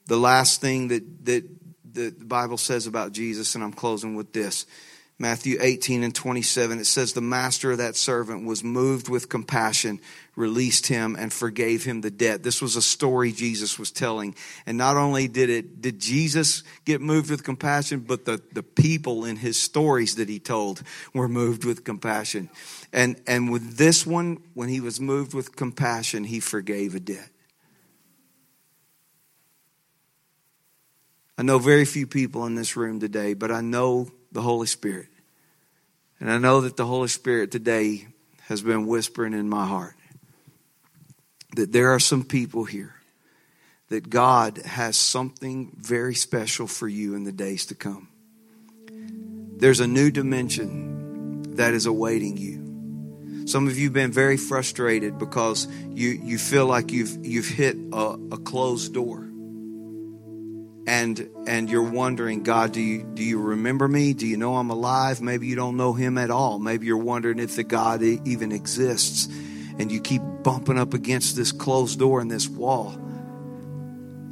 The 0.07 0.17
last 0.17 0.61
thing 0.61 0.87
that, 0.87 1.25
that, 1.25 1.47
that 1.93 2.17
the 2.17 2.25
Bible 2.25 2.57
says 2.57 2.87
about 2.87 3.11
Jesus, 3.11 3.53
and 3.53 3.63
I'm 3.63 3.71
closing 3.71 4.15
with 4.15 4.33
this 4.33 4.65
Matthew 5.19 5.57
18 5.59 6.03
and 6.03 6.13
27, 6.13 6.77
it 6.77 6.85
says, 6.85 7.13
The 7.13 7.21
master 7.21 7.71
of 7.71 7.79
that 7.79 7.95
servant 7.95 8.45
was 8.45 8.63
moved 8.63 9.09
with 9.09 9.29
compassion, 9.29 9.99
released 10.35 10.85
him, 10.85 11.15
and 11.17 11.33
forgave 11.33 11.83
him 11.83 12.01
the 12.01 12.11
debt. 12.11 12.43
This 12.43 12.61
was 12.61 12.75
a 12.75 12.83
story 12.83 13.31
Jesus 13.31 13.79
was 13.79 13.89
telling. 13.89 14.35
And 14.67 14.77
not 14.77 14.95
only 14.95 15.27
did 15.27 15.49
it, 15.49 15.81
did 15.81 15.99
Jesus 15.99 16.61
get 16.85 17.01
moved 17.01 17.31
with 17.31 17.43
compassion, 17.43 18.01
but 18.01 18.25
the, 18.25 18.39
the 18.51 18.61
people 18.61 19.25
in 19.25 19.37
his 19.37 19.59
stories 19.59 20.15
that 20.15 20.29
he 20.29 20.37
told 20.37 20.83
were 21.15 21.27
moved 21.27 21.65
with 21.65 21.83
compassion. 21.83 22.47
And, 22.93 23.19
and 23.25 23.51
with 23.51 23.77
this 23.77 24.05
one, 24.05 24.37
when 24.53 24.69
he 24.69 24.81
was 24.81 24.99
moved 24.99 25.33
with 25.33 25.55
compassion, 25.55 26.25
he 26.25 26.39
forgave 26.39 26.93
a 26.93 26.99
debt. 26.99 27.29
I 31.39 31.41
know 31.41 31.57
very 31.57 31.85
few 31.85 32.05
people 32.05 32.45
in 32.45 32.53
this 32.53 32.75
room 32.75 32.99
today, 32.99 33.33
but 33.33 33.51
I 33.51 33.61
know 33.61 34.11
the 34.31 34.41
Holy 34.41 34.67
Spirit. 34.67 35.07
And 36.19 36.31
I 36.31 36.37
know 36.37 36.61
that 36.61 36.77
the 36.77 36.85
Holy 36.85 37.07
Spirit 37.07 37.51
today 37.51 38.07
has 38.41 38.61
been 38.61 38.87
whispering 38.87 39.33
in 39.33 39.49
my 39.49 39.65
heart 39.65 39.95
that 41.55 41.71
there 41.71 41.91
are 41.91 41.99
some 41.99 42.23
people 42.23 42.65
here 42.65 42.93
that 43.89 44.09
God 44.09 44.57
has 44.59 44.97
something 44.97 45.71
very 45.77 46.13
special 46.13 46.67
for 46.67 46.87
you 46.87 47.15
in 47.15 47.23
the 47.23 47.31
days 47.31 47.67
to 47.67 47.75
come. 47.75 48.09
There's 49.57 49.79
a 49.79 49.87
new 49.87 50.11
dimension 50.11 51.55
that 51.55 51.73
is 51.73 51.85
awaiting 51.85 52.37
you. 52.37 53.47
Some 53.47 53.67
of 53.67 53.77
you 53.77 53.85
have 53.85 53.93
been 53.93 54.11
very 54.11 54.37
frustrated 54.37 55.17
because 55.17 55.67
you, 55.89 56.09
you 56.09 56.37
feel 56.37 56.65
like 56.65 56.91
you've, 56.91 57.25
you've 57.25 57.47
hit 57.47 57.77
a, 57.93 58.17
a 58.31 58.37
closed 58.37 58.93
door 58.93 59.27
and 60.87 61.29
and 61.45 61.69
you're 61.69 61.83
wondering 61.83 62.43
god 62.43 62.71
do 62.71 62.81
you 62.81 63.03
do 63.03 63.21
you 63.21 63.39
remember 63.39 63.87
me? 63.87 64.13
Do 64.13 64.25
you 64.25 64.37
know 64.37 64.55
i'm 64.55 64.69
alive? 64.69 65.21
Maybe 65.21 65.45
you 65.45 65.55
don't 65.55 65.75
know 65.75 65.93
him 65.93 66.17
at 66.17 66.31
all. 66.31 66.57
Maybe 66.57 66.87
you're 66.87 66.97
wondering 66.97 67.39
if 67.39 67.57
the 67.57 67.63
god 67.63 68.01
even 68.01 68.53
exists 68.53 69.27
and 69.77 69.91
you 69.91 69.99
keep 69.99 70.21
bumping 70.43 70.79
up 70.79 70.93
against 70.93 71.35
this 71.35 71.51
closed 71.51 71.99
door 71.99 72.21
and 72.21 72.31
this 72.31 72.47
wall. 72.47 72.97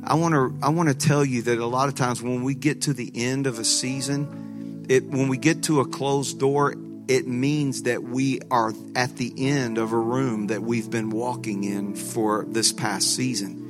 I 0.04 0.16
want 0.16 0.34
to 0.34 0.56
i 0.64 0.70
want 0.70 0.88
to 0.88 0.96
tell 0.96 1.26
you 1.26 1.42
that 1.44 1.60
a 1.60 1.66
lot 1.66 1.90
of 1.90 1.96
times 1.96 2.22
when 2.22 2.44
we 2.44 2.56
get 2.56 2.84
to 2.84 2.94
the 2.94 3.12
end 3.14 3.48
of 3.48 3.60
a 3.60 3.66
season 3.66 4.86
it 4.88 5.04
when 5.04 5.28
we 5.28 5.38
get 5.38 5.64
to 5.64 5.82
a 5.82 5.86
closed 5.86 6.40
door 6.40 6.76
it 7.08 7.28
means 7.28 7.84
that 7.84 8.02
we 8.02 8.40
are 8.50 8.74
at 8.96 9.18
the 9.18 9.34
end 9.38 9.78
of 9.78 9.92
a 9.92 9.98
room 9.98 10.48
that 10.48 10.62
we've 10.62 10.90
been 10.90 11.10
walking 11.10 11.64
in 11.64 11.96
for 11.96 12.46
this 12.48 12.72
past 12.72 13.16
season 13.16 13.65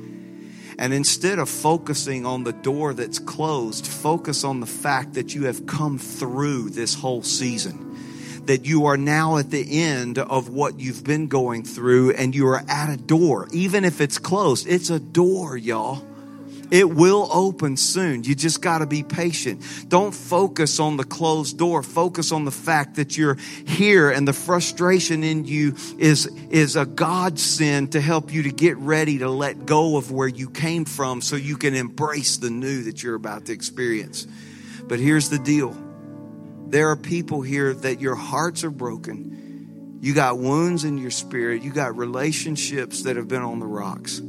and 0.78 0.92
instead 0.92 1.38
of 1.38 1.48
focusing 1.48 2.26
on 2.26 2.44
the 2.44 2.52
door 2.52 2.92
that's 2.92 3.18
closed, 3.18 3.86
focus 3.86 4.44
on 4.44 4.60
the 4.60 4.66
fact 4.66 5.14
that 5.14 5.34
you 5.34 5.44
have 5.44 5.66
come 5.66 5.98
through 5.98 6.70
this 6.70 6.94
whole 6.94 7.22
season. 7.22 7.82
That 8.44 8.64
you 8.64 8.86
are 8.86 8.96
now 8.96 9.38
at 9.38 9.50
the 9.50 9.82
end 9.82 10.18
of 10.18 10.48
what 10.48 10.78
you've 10.78 11.02
been 11.02 11.26
going 11.26 11.64
through 11.64 12.12
and 12.12 12.34
you 12.34 12.46
are 12.48 12.62
at 12.68 12.92
a 12.92 12.96
door. 12.96 13.48
Even 13.52 13.84
if 13.84 14.00
it's 14.00 14.18
closed, 14.18 14.68
it's 14.68 14.90
a 14.90 15.00
door, 15.00 15.56
y'all. 15.56 16.04
It 16.70 16.90
will 16.90 17.28
open 17.32 17.76
soon. 17.76 18.24
You 18.24 18.34
just 18.34 18.60
got 18.60 18.78
to 18.78 18.86
be 18.86 19.02
patient. 19.02 19.62
Don't 19.88 20.12
focus 20.12 20.80
on 20.80 20.96
the 20.96 21.04
closed 21.04 21.58
door. 21.58 21.82
Focus 21.82 22.32
on 22.32 22.44
the 22.44 22.50
fact 22.50 22.96
that 22.96 23.16
you're 23.16 23.36
here 23.66 24.10
and 24.10 24.26
the 24.26 24.32
frustration 24.32 25.22
in 25.22 25.44
you 25.44 25.76
is, 25.98 26.26
is 26.50 26.76
a 26.76 26.84
godsend 26.84 27.92
to 27.92 28.00
help 28.00 28.32
you 28.32 28.42
to 28.44 28.50
get 28.50 28.76
ready 28.78 29.18
to 29.18 29.28
let 29.28 29.66
go 29.66 29.96
of 29.96 30.10
where 30.10 30.28
you 30.28 30.50
came 30.50 30.84
from 30.84 31.20
so 31.20 31.36
you 31.36 31.56
can 31.56 31.74
embrace 31.74 32.38
the 32.38 32.50
new 32.50 32.84
that 32.84 33.02
you're 33.02 33.14
about 33.14 33.46
to 33.46 33.52
experience. 33.52 34.26
But 34.88 34.98
here's 34.98 35.28
the 35.28 35.38
deal. 35.38 35.76
There 36.68 36.90
are 36.90 36.96
people 36.96 37.42
here 37.42 37.74
that 37.74 38.00
your 38.00 38.16
hearts 38.16 38.64
are 38.64 38.70
broken. 38.70 39.98
You 40.00 40.14
got 40.14 40.38
wounds 40.38 40.84
in 40.84 40.98
your 40.98 41.10
spirit. 41.10 41.62
You 41.62 41.72
got 41.72 41.96
relationships 41.96 43.04
that 43.04 43.16
have 43.16 43.28
been 43.28 43.42
on 43.42 43.60
the 43.60 43.66
rocks. 43.66 44.20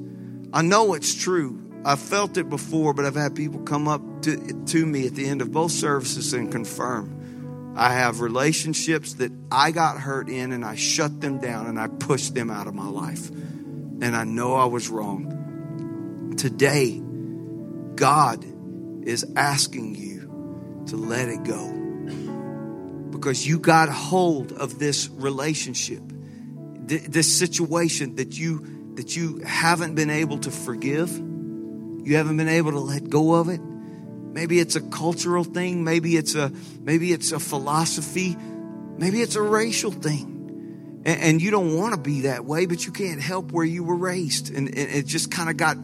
I 0.54 0.62
know 0.62 0.94
it's 0.94 1.14
true. 1.14 1.67
I've 1.86 2.00
felt 2.00 2.38
it 2.38 2.50
before, 2.50 2.94
but 2.94 3.06
I've 3.06 3.16
had 3.16 3.36
people 3.36 3.62
come 3.62 3.88
up 3.88 4.02
to, 4.24 4.64
to 4.66 4.86
me 4.86 5.08
at 5.08 5.16
the 5.16 5.28
end 5.28 5.42
of 5.42 5.52
both 5.52 5.72
services 5.72 6.34
and 6.34 6.52
confirm. 6.52 7.74
I 7.78 7.94
have 7.94 8.22
relationships 8.22 9.14
that 9.16 9.32
I 9.52 9.72
got 9.72 10.00
hurt 10.00 10.30
in 10.30 10.52
and 10.52 10.66
I 10.66 10.76
shut 10.76 11.22
them 11.22 11.40
down 11.40 11.68
and 11.68 11.80
I 11.80 11.88
pushed 11.88 12.34
them 12.34 12.50
out 12.50 12.68
of 12.68 12.74
my 12.74 12.88
life. 12.88 13.30
And 13.30 14.16
I 14.16 14.24
know 14.24 14.56
I 14.56 14.66
was 14.66 14.90
wrong. 14.90 16.34
Today, 16.38 17.02
God 17.96 18.44
is 19.08 19.26
asking 19.36 19.96
you 19.96 20.84
to 20.88 20.98
let 20.98 21.30
it 21.30 21.44
go 21.44 21.78
because 23.12 23.48
you 23.48 23.60
got 23.60 23.90
hold 23.90 24.52
of 24.54 24.80
this 24.80 25.10
relationship, 25.10 26.02
this 26.88 27.38
situation 27.38 28.16
that 28.16 28.38
you 28.38 28.94
that 28.96 29.16
you 29.16 29.40
haven't 29.40 29.94
been 29.94 30.10
able 30.10 30.40
to 30.40 30.50
forgive 30.50 31.12
you 32.08 32.16
haven't 32.16 32.38
been 32.38 32.48
able 32.48 32.72
to 32.72 32.80
let 32.80 33.10
go 33.10 33.34
of 33.34 33.50
it. 33.50 33.60
Maybe 33.60 34.60
it's 34.60 34.78
a 34.78 34.82
cultural 34.82 35.44
thing, 35.44 35.84
maybe 35.84 36.16
it's 36.16 36.36
a 36.36 36.52
maybe 36.80 37.12
it's 37.12 37.34
a 37.34 37.40
philosophy, 37.40 38.38
maybe 38.98 39.22
it's 39.22 39.36
a 39.36 39.42
racial 39.42 39.92
thing. 39.92 41.02
And, 41.06 41.22
and 41.22 41.42
you 41.42 41.52
don't 41.52 41.76
want 41.76 41.96
to 41.96 42.00
be 42.00 42.22
that 42.22 42.46
way, 42.46 42.66
but 42.66 42.86
you 42.86 42.94
can't 42.94 43.22
help 43.22 43.52
where 43.52 43.66
you 43.66 43.84
were 43.84 43.98
raised. 43.98 44.54
And, 44.54 44.70
and 44.70 44.78
it 44.78 45.06
just 45.06 45.32
kind 45.32 45.50
of 45.50 45.58
got 45.58 45.76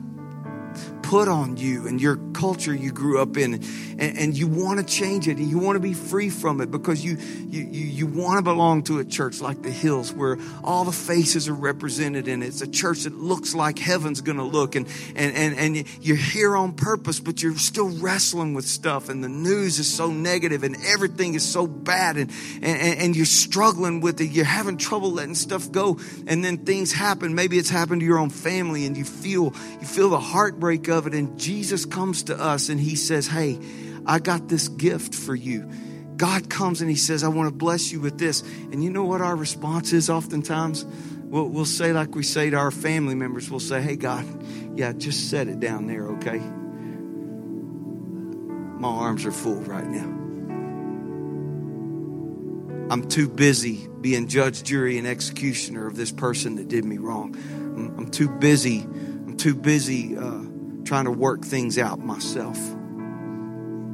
put 1.14 1.28
on 1.28 1.58
you 1.58 1.86
and 1.88 2.02
your 2.02 2.18
culture 2.34 2.74
you 2.74 2.92
grew 2.92 3.22
up 3.22 3.38
in 3.38 3.54
and, 3.54 4.18
and 4.18 4.36
you 4.36 4.48
want 4.48 4.80
to 4.80 4.84
change 4.84 5.28
it 5.28 5.38
and 5.38 5.48
you 5.48 5.60
want 5.60 5.76
to 5.76 5.80
be 5.80 5.94
free 5.94 6.28
from 6.28 6.60
it 6.60 6.72
because 6.72 7.06
you 7.06 7.16
you, 7.52 7.62
you, 7.66 7.86
you 7.86 8.08
want 8.08 8.40
to 8.40 8.42
belong 8.42 8.82
to 8.82 8.98
a 8.98 9.06
church 9.06 9.40
like 9.40 9.62
the 9.62 9.70
hills 9.70 10.12
where 10.12 10.40
all 10.64 10.86
the 10.86 10.92
faces 10.92 11.48
are 11.48 11.54
represented 11.54 12.28
and 12.28 12.44
it's 12.44 12.62
a 12.64 12.68
church 12.68 13.04
that 13.04 13.14
looks 13.14 13.54
like 13.54 13.78
heaven's 13.78 14.22
going 14.22 14.40
to 14.40 14.44
look 14.44 14.74
and, 14.74 14.88
and 15.16 15.36
and 15.36 15.78
and 15.78 16.04
you're 16.04 16.18
here 16.18 16.58
on 16.58 16.74
purpose 16.74 17.20
but 17.20 17.44
you're 17.44 17.56
still 17.58 17.90
wrestling 18.00 18.56
with 18.56 18.66
stuff 18.66 19.08
and 19.08 19.24
the 19.24 19.30
news 19.30 19.78
is 19.78 19.88
so 19.88 20.10
negative 20.10 20.64
and 20.64 20.76
everything 20.84 21.36
is 21.36 21.48
so 21.48 21.68
bad 21.68 22.18
and 22.18 22.32
and, 22.64 23.00
and 23.00 23.16
you're 23.16 23.28
struggling 23.28 24.02
with 24.02 24.20
it. 24.20 24.32
You're 24.32 24.46
having 24.46 24.78
trouble 24.78 25.12
letting 25.12 25.36
stuff 25.36 25.72
go 25.72 26.00
and 26.26 26.44
then 26.44 26.58
things 26.58 26.92
happen. 26.92 27.36
Maybe 27.36 27.60
it's 27.60 27.70
happened 27.70 28.02
to 28.02 28.06
your 28.08 28.18
own 28.18 28.32
family 28.32 28.88
and 28.88 28.98
you 28.98 29.06
feel 29.06 29.54
you 29.80 29.86
feel 29.86 30.10
the 30.10 30.20
heartbreak 30.20 30.88
of 30.88 31.03
it. 31.08 31.14
And 31.14 31.40
Jesus 31.40 31.86
comes 31.86 32.24
to 32.24 32.40
us 32.40 32.70
and 32.70 32.80
he 32.80 32.96
says, 32.96 33.28
Hey, 33.28 33.60
I 34.06 34.20
got 34.20 34.48
this 34.48 34.68
gift 34.68 35.16
for 35.16 35.36
you. 35.36 35.70
God 36.18 36.50
comes 36.50 36.82
and 36.82 36.90
he 36.90 36.96
says, 36.96 37.24
I 37.24 37.30
want 37.30 37.50
to 37.50 37.56
bless 37.56 37.92
you 37.92 38.00
with 38.00 38.18
this. 38.18 38.42
And 38.42 38.84
you 38.84 38.90
know 38.90 39.04
what 39.04 39.22
our 39.22 39.36
response 39.36 39.94
is 39.94 40.10
oftentimes? 40.10 40.86
We'll, 41.24 41.48
we'll 41.48 41.66
say, 41.66 41.94
like 41.94 42.16
we 42.16 42.24
say 42.24 42.50
to 42.52 42.58
our 42.58 42.72
family 42.72 43.16
members, 43.16 43.50
we'll 43.50 43.60
say, 43.60 43.82
Hey, 43.82 43.96
God, 43.96 44.26
yeah, 44.78 44.94
just 44.94 45.30
set 45.30 45.48
it 45.48 45.60
down 45.60 45.88
there, 45.88 46.08
okay? 46.10 46.40
My 48.80 48.90
arms 48.90 49.26
are 49.26 49.32
full 49.32 49.62
right 49.62 49.88
now. 49.88 50.24
I'm 52.92 53.08
too 53.08 53.28
busy 53.28 53.88
being 54.02 54.28
judge, 54.28 54.62
jury, 54.64 54.98
and 54.98 55.08
executioner 55.08 55.88
of 55.88 55.96
this 55.96 56.12
person 56.12 56.56
that 56.58 56.68
did 56.68 56.86
me 56.86 56.98
wrong. 56.98 57.36
I'm, 57.36 57.98
I'm 57.98 58.12
too 58.12 58.30
busy. 58.30 58.82
I'm 58.82 59.38
too 59.38 59.56
busy. 59.56 60.18
Uh, 60.18 60.44
trying 60.84 61.06
to 61.06 61.12
work 61.12 61.44
things 61.44 61.78
out 61.78 62.00
myself. 62.00 62.58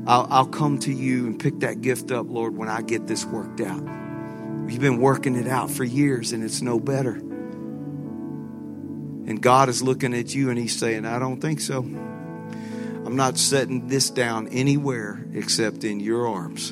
I'll, 0.07 0.27
I'll 0.29 0.47
come 0.47 0.79
to 0.79 0.93
you 0.93 1.27
and 1.27 1.39
pick 1.39 1.59
that 1.59 1.81
gift 1.81 2.11
up, 2.11 2.25
Lord, 2.29 2.57
when 2.57 2.67
I 2.67 2.81
get 2.81 3.07
this 3.07 3.25
worked 3.25 3.61
out. 3.61 3.83
You've 4.67 4.81
been 4.81 4.99
working 4.99 5.35
it 5.35 5.47
out 5.47 5.69
for 5.69 5.83
years 5.83 6.31
and 6.31 6.43
it's 6.43 6.61
no 6.61 6.79
better. 6.79 7.15
And 9.29 9.41
God 9.41 9.69
is 9.69 9.83
looking 9.83 10.13
at 10.13 10.33
you 10.33 10.49
and 10.49 10.57
He's 10.57 10.77
saying, 10.77 11.05
I 11.05 11.19
don't 11.19 11.39
think 11.39 11.59
so. 11.59 11.79
I'm 11.79 13.15
not 13.15 13.37
setting 13.37 13.87
this 13.87 14.09
down 14.09 14.47
anywhere 14.49 15.23
except 15.33 15.83
in 15.83 15.99
your 15.99 16.27
arms. 16.27 16.71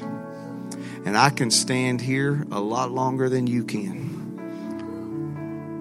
And 1.06 1.17
I 1.17 1.30
can 1.30 1.51
stand 1.51 2.01
here 2.01 2.45
a 2.51 2.60
lot 2.60 2.91
longer 2.91 3.30
than 3.30 3.47
you 3.47 3.63
can. 3.63 4.17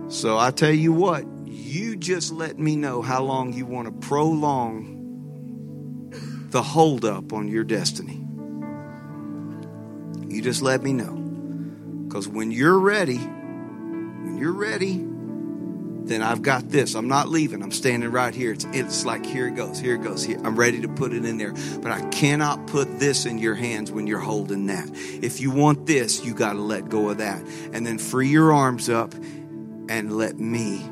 So 0.09 0.39
I 0.39 0.51
tell 0.51 0.73
you 0.73 0.93
what, 0.93 1.25
you 1.67 1.97
just 1.97 2.33
let 2.33 2.59
me 2.59 2.77
know 2.77 3.03
how 3.03 3.23
long 3.23 3.53
you 3.53 3.67
want 3.67 3.87
to 3.89 4.07
prolong 4.07 4.97
the 6.51 6.63
holdup 6.63 7.33
on 7.33 7.49
your 7.49 7.65
destiny. 7.65 8.23
You 10.29 10.43
just 10.43 10.63
let 10.63 10.83
me 10.83 10.93
know. 10.93 11.15
Because 12.07 12.29
when 12.29 12.53
you're 12.53 12.79
ready, 12.79 13.19
when 13.19 14.39
you're 14.39 14.53
ready, 14.53 15.05
then 16.07 16.23
I've 16.23 16.43
got 16.43 16.69
this. 16.69 16.95
I'm 16.95 17.09
not 17.09 17.29
leaving. 17.29 17.63
I'm 17.63 17.73
standing 17.73 18.11
right 18.11 18.35
here. 18.35 18.53
It's, 18.53 18.65
it's 18.73 19.05
like, 19.05 19.27
here 19.27 19.49
it 19.49 19.57
goes, 19.57 19.81
here 19.81 19.97
it 19.97 20.03
goes. 20.03 20.25
Here. 20.25 20.39
I'm 20.45 20.57
ready 20.57 20.81
to 20.83 20.89
put 20.89 21.13
it 21.13 21.25
in 21.25 21.37
there. 21.37 21.53
But 21.83 21.91
I 21.91 22.09
cannot 22.11 22.69
put 22.69 23.01
this 23.01 23.27
in 23.27 23.39
your 23.39 23.57
hands 23.57 23.91
when 23.91 24.07
you're 24.07 24.21
holding 24.21 24.67
that. 24.67 24.89
If 24.95 25.41
you 25.41 25.51
want 25.51 25.87
this, 25.87 26.25
you 26.25 26.33
got 26.33 26.53
to 26.53 26.61
let 26.61 26.89
go 26.89 27.11
of 27.11 27.19
that. 27.19 27.43
And 27.73 27.85
then 27.85 27.99
free 27.99 28.29
your 28.29 28.53
arms 28.53 28.89
up 28.89 29.15
and 29.89 30.17
let 30.17 30.39
me 30.39 30.89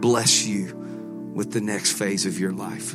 bless 0.00 0.44
you 0.44 0.74
with 1.34 1.52
the 1.52 1.60
next 1.60 1.92
phase 1.92 2.26
of 2.26 2.38
your 2.38 2.52
life. 2.52 2.94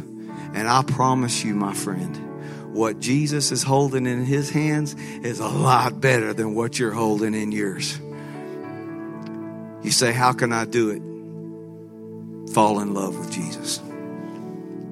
And 0.54 0.68
I 0.68 0.84
promise 0.84 1.44
you, 1.44 1.54
my 1.54 1.74
friend, 1.74 2.74
what 2.76 3.00
Jesus 3.00 3.52
is 3.52 3.64
holding 3.64 4.06
in 4.06 4.26
his 4.26 4.50
hands 4.50 4.96
is 5.24 5.40
a 5.40 5.48
lot 5.48 6.02
better 6.02 6.34
than 6.34 6.56
what 6.56 6.78
you're 6.78 6.92
holding 6.92 7.34
in 7.34 7.52
yours. 7.52 8.00
You 9.84 9.92
say, 9.92 10.12
How 10.12 10.34
can 10.34 10.52
I 10.52 10.66
do 10.66 10.90
it? 10.90 12.54
Fall 12.54 12.80
in 12.80 12.94
love 12.94 13.18
with 13.18 13.32
Jesus. 13.32 13.80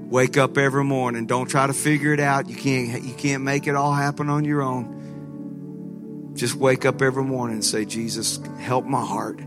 Wake 0.09 0.37
up 0.37 0.57
every 0.57 0.83
morning. 0.83 1.25
Don't 1.25 1.49
try 1.49 1.65
to 1.65 1.73
figure 1.73 2.13
it 2.13 2.19
out. 2.19 2.47
You 2.47 2.55
can't, 2.55 3.03
you 3.03 3.13
can't 3.13 3.43
make 3.43 3.67
it 3.67 3.75
all 3.75 3.93
happen 3.93 4.29
on 4.29 4.45
your 4.45 4.61
own. 4.61 6.31
Just 6.35 6.55
wake 6.55 6.85
up 6.85 7.01
every 7.01 7.23
morning 7.23 7.55
and 7.55 7.65
say, 7.65 7.85
Jesus, 7.85 8.39
help 8.59 8.85
my 8.85 9.03
heart. 9.03 9.39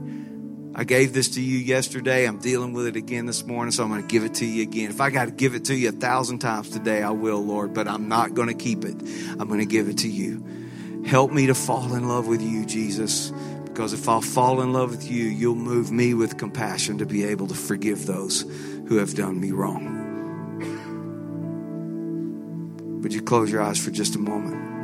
I 0.79 0.85
gave 0.85 1.15
this 1.15 1.31
to 1.31 1.41
you 1.41 1.57
yesterday. 1.57 2.27
I'm 2.27 2.37
dealing 2.37 2.75
with 2.75 2.87
it 2.87 2.97
again 2.97 3.25
this 3.25 3.47
morning, 3.47 3.73
so 3.73 3.83
I'm 3.83 3.89
going 3.89 4.03
to 4.03 4.07
give 4.07 4.25
it 4.25 4.35
to 4.35 4.45
you 4.45 4.63
again. 4.63 4.91
If 4.91 5.01
I 5.01 5.09
got 5.09 5.25
to 5.25 5.31
give 5.31 5.55
it 5.55 5.65
to 5.65 5.75
you 5.75 5.89
a 5.89 5.93
thousand 5.93 6.41
times 6.41 6.69
today, 6.69 7.03
I 7.03 7.13
will, 7.13 7.43
Lord, 7.43 7.73
but 7.73 7.89
I'm 7.89 8.09
not 8.09 8.35
going 8.35 8.49
to 8.49 8.55
keep 8.55 8.85
it. 8.85 8.95
I'm 9.41 9.49
going 9.49 9.61
to 9.61 9.67
give 9.67 9.89
it 9.89 9.97
to 9.99 10.09
you. 10.09 10.45
Help 11.07 11.33
me 11.33 11.47
to 11.47 11.55
fall 11.55 11.95
in 11.95 12.07
love 12.09 12.27
with 12.27 12.43
you, 12.43 12.67
Jesus, 12.67 13.31
because 13.65 13.95
if 13.95 14.07
I'll 14.07 14.21
fall 14.21 14.61
in 14.61 14.75
love 14.75 14.91
with 14.91 15.11
you, 15.11 15.25
you'll 15.25 15.55
move 15.55 15.91
me 15.91 16.13
with 16.13 16.37
compassion 16.37 16.99
to 16.99 17.07
be 17.07 17.25
able 17.25 17.47
to 17.47 17.55
forgive 17.55 18.05
those 18.05 18.43
who 18.87 18.99
have 18.99 19.15
done 19.15 19.41
me 19.41 19.53
wrong. 19.53 19.95
Would 23.01 23.15
you 23.15 23.23
close 23.23 23.51
your 23.51 23.63
eyes 23.63 23.83
for 23.83 23.91
just 23.91 24.15
a 24.15 24.19
moment? 24.19 24.76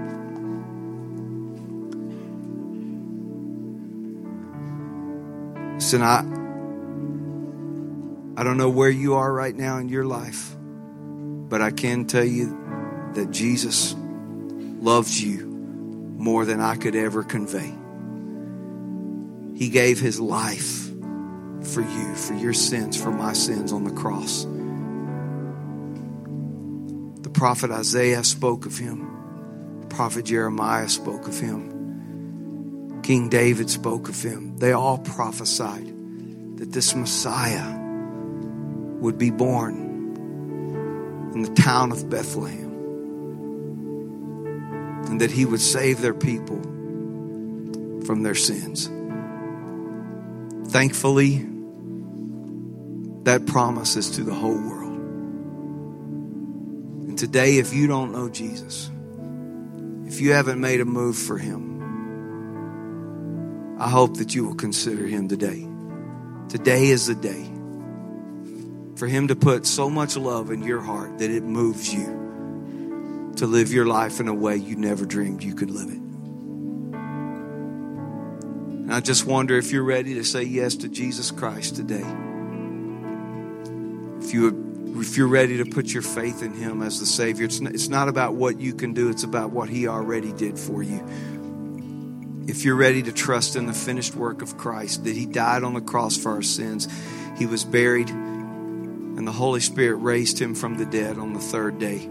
Listen, 5.92 6.07
I, 6.09 6.20
I 8.40 8.44
don't 8.44 8.57
know 8.57 8.70
where 8.70 8.88
you 8.88 9.16
are 9.16 9.31
right 9.31 9.55
now 9.55 9.76
in 9.76 9.90
your 9.90 10.07
life, 10.07 10.57
but 10.59 11.61
I 11.61 11.70
can 11.70 12.07
tell 12.07 12.24
you 12.24 12.59
that 13.12 13.31
Jesus 13.31 13.94
loves 13.98 15.22
you 15.22 15.44
more 16.16 16.46
than 16.46 16.62
I 16.62 16.76
could 16.76 16.96
ever 16.96 17.22
convey. 17.22 17.74
He 19.55 19.68
gave 19.68 20.00
his 20.00 20.18
life 20.18 20.87
for 21.74 21.83
you, 21.83 22.14
for 22.14 22.33
your 22.37 22.55
sins, 22.55 22.98
for 22.98 23.11
my 23.11 23.35
sins 23.35 23.70
on 23.70 23.85
the 23.85 23.92
cross. 23.92 24.44
The 27.22 27.31
prophet 27.31 27.70
Isaiah 27.70 28.24
spoke 28.24 28.64
of 28.64 28.78
him, 28.78 29.81
the 29.83 29.88
prophet 29.88 30.24
Jeremiah 30.24 30.88
spoke 30.88 31.28
of 31.28 31.38
him. 31.38 31.71
King 33.02 33.28
David 33.28 33.68
spoke 33.68 34.08
of 34.08 34.22
him. 34.22 34.56
They 34.58 34.72
all 34.72 34.98
prophesied 34.98 35.86
that 36.58 36.72
this 36.72 36.94
Messiah 36.94 37.78
would 39.00 39.18
be 39.18 39.30
born 39.30 39.74
in 41.34 41.42
the 41.42 41.52
town 41.54 41.90
of 41.90 42.08
Bethlehem 42.08 42.70
and 45.06 45.20
that 45.20 45.30
he 45.30 45.44
would 45.44 45.60
save 45.60 46.00
their 46.00 46.14
people 46.14 46.60
from 48.06 48.22
their 48.22 48.34
sins. 48.34 48.86
Thankfully, 50.70 51.46
that 53.24 53.46
promise 53.46 53.96
is 53.96 54.10
to 54.12 54.24
the 54.24 54.34
whole 54.34 54.56
world. 54.56 54.92
And 57.08 57.18
today, 57.18 57.58
if 57.58 57.74
you 57.74 57.86
don't 57.86 58.12
know 58.12 58.28
Jesus, 58.28 58.90
if 60.06 60.20
you 60.20 60.32
haven't 60.32 60.60
made 60.60 60.80
a 60.80 60.84
move 60.84 61.16
for 61.16 61.38
him, 61.38 61.71
I 63.83 63.88
hope 63.88 64.18
that 64.18 64.33
you 64.33 64.45
will 64.45 64.55
consider 64.55 65.09
him 65.09 65.27
today. 65.27 65.66
Today 66.49 66.87
is 66.90 67.09
the 67.09 67.16
day 67.16 67.51
for 68.95 69.09
him 69.09 69.27
to 69.27 69.35
put 69.35 69.66
so 69.66 69.90
much 69.90 70.16
love 70.16 70.53
in 70.53 70.62
your 70.62 70.81
heart 70.81 71.18
that 71.18 71.33
it 71.33 71.42
moves 71.42 71.92
you 71.92 73.33
to 73.38 73.47
live 73.49 73.73
your 73.73 73.87
life 73.87 74.21
in 74.21 74.29
a 74.29 74.35
way 74.35 74.57
you 74.57 74.77
never 74.77 75.05
dreamed 75.05 75.42
you 75.42 75.57
could 75.57 75.73
live 75.73 75.88
it. 75.88 75.99
And 78.83 78.95
I 78.95 79.01
just 79.01 79.27
wonder 79.27 79.59
if 79.59 79.73
you're 79.73 79.83
ready 79.83 80.14
to 80.14 80.23
say 80.23 80.45
yes 80.45 80.77
to 80.77 80.88
Jesus 80.88 81.33
Christ 81.33 81.75
today. 81.75 82.07
If 84.25 84.33
you 84.33 84.71
if 85.01 85.16
you're 85.16 85.27
ready 85.27 85.57
to 85.57 85.64
put 85.64 85.92
your 85.92 86.03
faith 86.03 86.45
in 86.45 86.53
him 86.53 86.83
as 86.83 87.01
the 87.01 87.07
savior 87.07 87.47
it's 87.47 87.61
not, 87.61 87.75
it's 87.75 87.88
not 87.88 88.09
about 88.09 88.35
what 88.35 88.61
you 88.61 88.75
can 88.75 88.92
do 88.92 89.09
it's 89.09 89.25
about 89.25 89.51
what 89.51 89.68
he 89.68 89.88
already 89.88 90.33
did 90.35 90.57
for 90.59 90.83
you 90.83 91.03
if 92.48 92.64
you're 92.64 92.76
ready 92.76 93.02
to 93.02 93.12
trust 93.12 93.57
in 93.57 93.66
the 93.66 93.72
finished 93.72 94.14
work 94.14 94.42
of 94.42 94.57
Christ, 94.59 95.05
that 95.05 95.14
He 95.14 95.26
died 95.26 95.62
on 95.62 95.74
the 95.74 95.81
cross 95.81 96.16
for 96.16 96.33
our 96.33 96.42
sins, 96.42 96.88
He 97.37 97.46
was 97.46 97.64
buried, 97.64 98.09
and 98.09 99.26
the 99.26 99.33
Holy 99.33 99.61
Spirit 99.61 99.96
raised 99.96 100.40
Him 100.40 100.55
from 100.55 100.76
the 100.76 100.87
dead 100.87 101.18
on 101.18 101.33
the 101.33 101.40
third 101.40 101.78
day. 101.78 102.09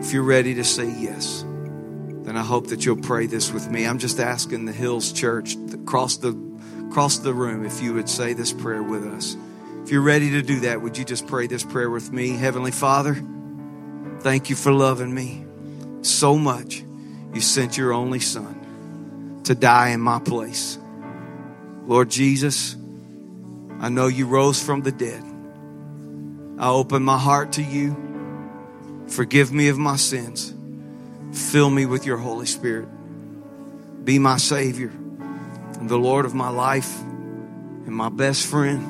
If 0.00 0.12
you're 0.12 0.22
ready 0.22 0.54
to 0.54 0.64
say 0.64 0.86
yes, 0.86 1.44
then 2.22 2.36
I 2.36 2.42
hope 2.42 2.68
that 2.68 2.84
you'll 2.84 2.96
pray 2.96 3.26
this 3.26 3.52
with 3.52 3.70
me. 3.70 3.86
I'm 3.86 3.98
just 3.98 4.20
asking 4.20 4.66
the 4.66 4.72
Hills 4.72 5.12
Church 5.12 5.56
across 5.72 6.18
the 6.18 6.36
across 6.88 7.18
the 7.18 7.34
room 7.34 7.64
if 7.64 7.82
you 7.82 7.94
would 7.94 8.08
say 8.08 8.32
this 8.32 8.52
prayer 8.52 8.82
with 8.82 9.04
us. 9.04 9.36
If 9.82 9.90
you're 9.90 10.02
ready 10.02 10.30
to 10.32 10.42
do 10.42 10.60
that, 10.60 10.82
would 10.82 10.98
you 10.98 11.04
just 11.04 11.26
pray 11.26 11.46
this 11.46 11.64
prayer 11.64 11.90
with 11.90 12.12
me? 12.12 12.30
Heavenly 12.30 12.70
Father, 12.70 13.14
thank 14.20 14.50
you 14.50 14.56
for 14.56 14.72
loving 14.72 15.14
me 15.14 15.44
so 16.02 16.36
much. 16.36 16.84
You 17.38 17.42
sent 17.42 17.78
your 17.78 17.92
only 17.92 18.18
son 18.18 19.42
to 19.44 19.54
die 19.54 19.90
in 19.90 20.00
my 20.00 20.18
place. 20.18 20.76
Lord 21.86 22.10
Jesus, 22.10 22.74
I 23.78 23.90
know 23.90 24.08
you 24.08 24.26
rose 24.26 24.60
from 24.60 24.82
the 24.82 24.90
dead. 24.90 25.22
I 26.58 26.70
open 26.70 27.04
my 27.04 27.16
heart 27.16 27.52
to 27.52 27.62
you. 27.62 27.96
Forgive 29.06 29.52
me 29.52 29.68
of 29.68 29.78
my 29.78 29.94
sins. 29.94 30.52
Fill 31.32 31.70
me 31.70 31.86
with 31.86 32.04
your 32.04 32.16
Holy 32.16 32.46
Spirit. 32.46 32.88
Be 34.04 34.18
my 34.18 34.38
Savior 34.38 34.88
and 34.88 35.88
the 35.88 35.96
Lord 35.96 36.24
of 36.24 36.34
my 36.34 36.48
life 36.48 37.00
and 37.00 37.92
my 37.92 38.08
best 38.08 38.48
friend 38.48 38.84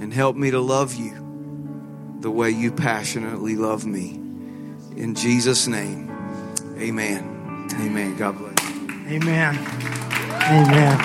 and 0.00 0.14
help 0.14 0.36
me 0.36 0.52
to 0.52 0.60
love 0.60 0.94
you 0.94 2.16
the 2.20 2.30
way 2.30 2.48
you 2.48 2.72
passionately 2.72 3.56
love 3.56 3.84
me. 3.84 4.12
In 4.96 5.14
Jesus' 5.14 5.66
name, 5.66 6.10
amen. 6.78 7.37
Amen. 7.74 8.16
God 8.16 8.38
bless. 8.38 8.58
Amen. 9.08 9.58
Amen. 10.48 10.98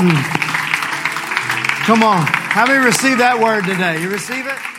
Mm. 0.00 0.22
Come 1.84 2.02
on. 2.02 2.26
How 2.26 2.66
many 2.66 2.84
receive 2.84 3.18
that 3.18 3.38
word 3.40 3.64
today? 3.64 4.00
You 4.00 4.10
receive 4.10 4.46
it? 4.46 4.69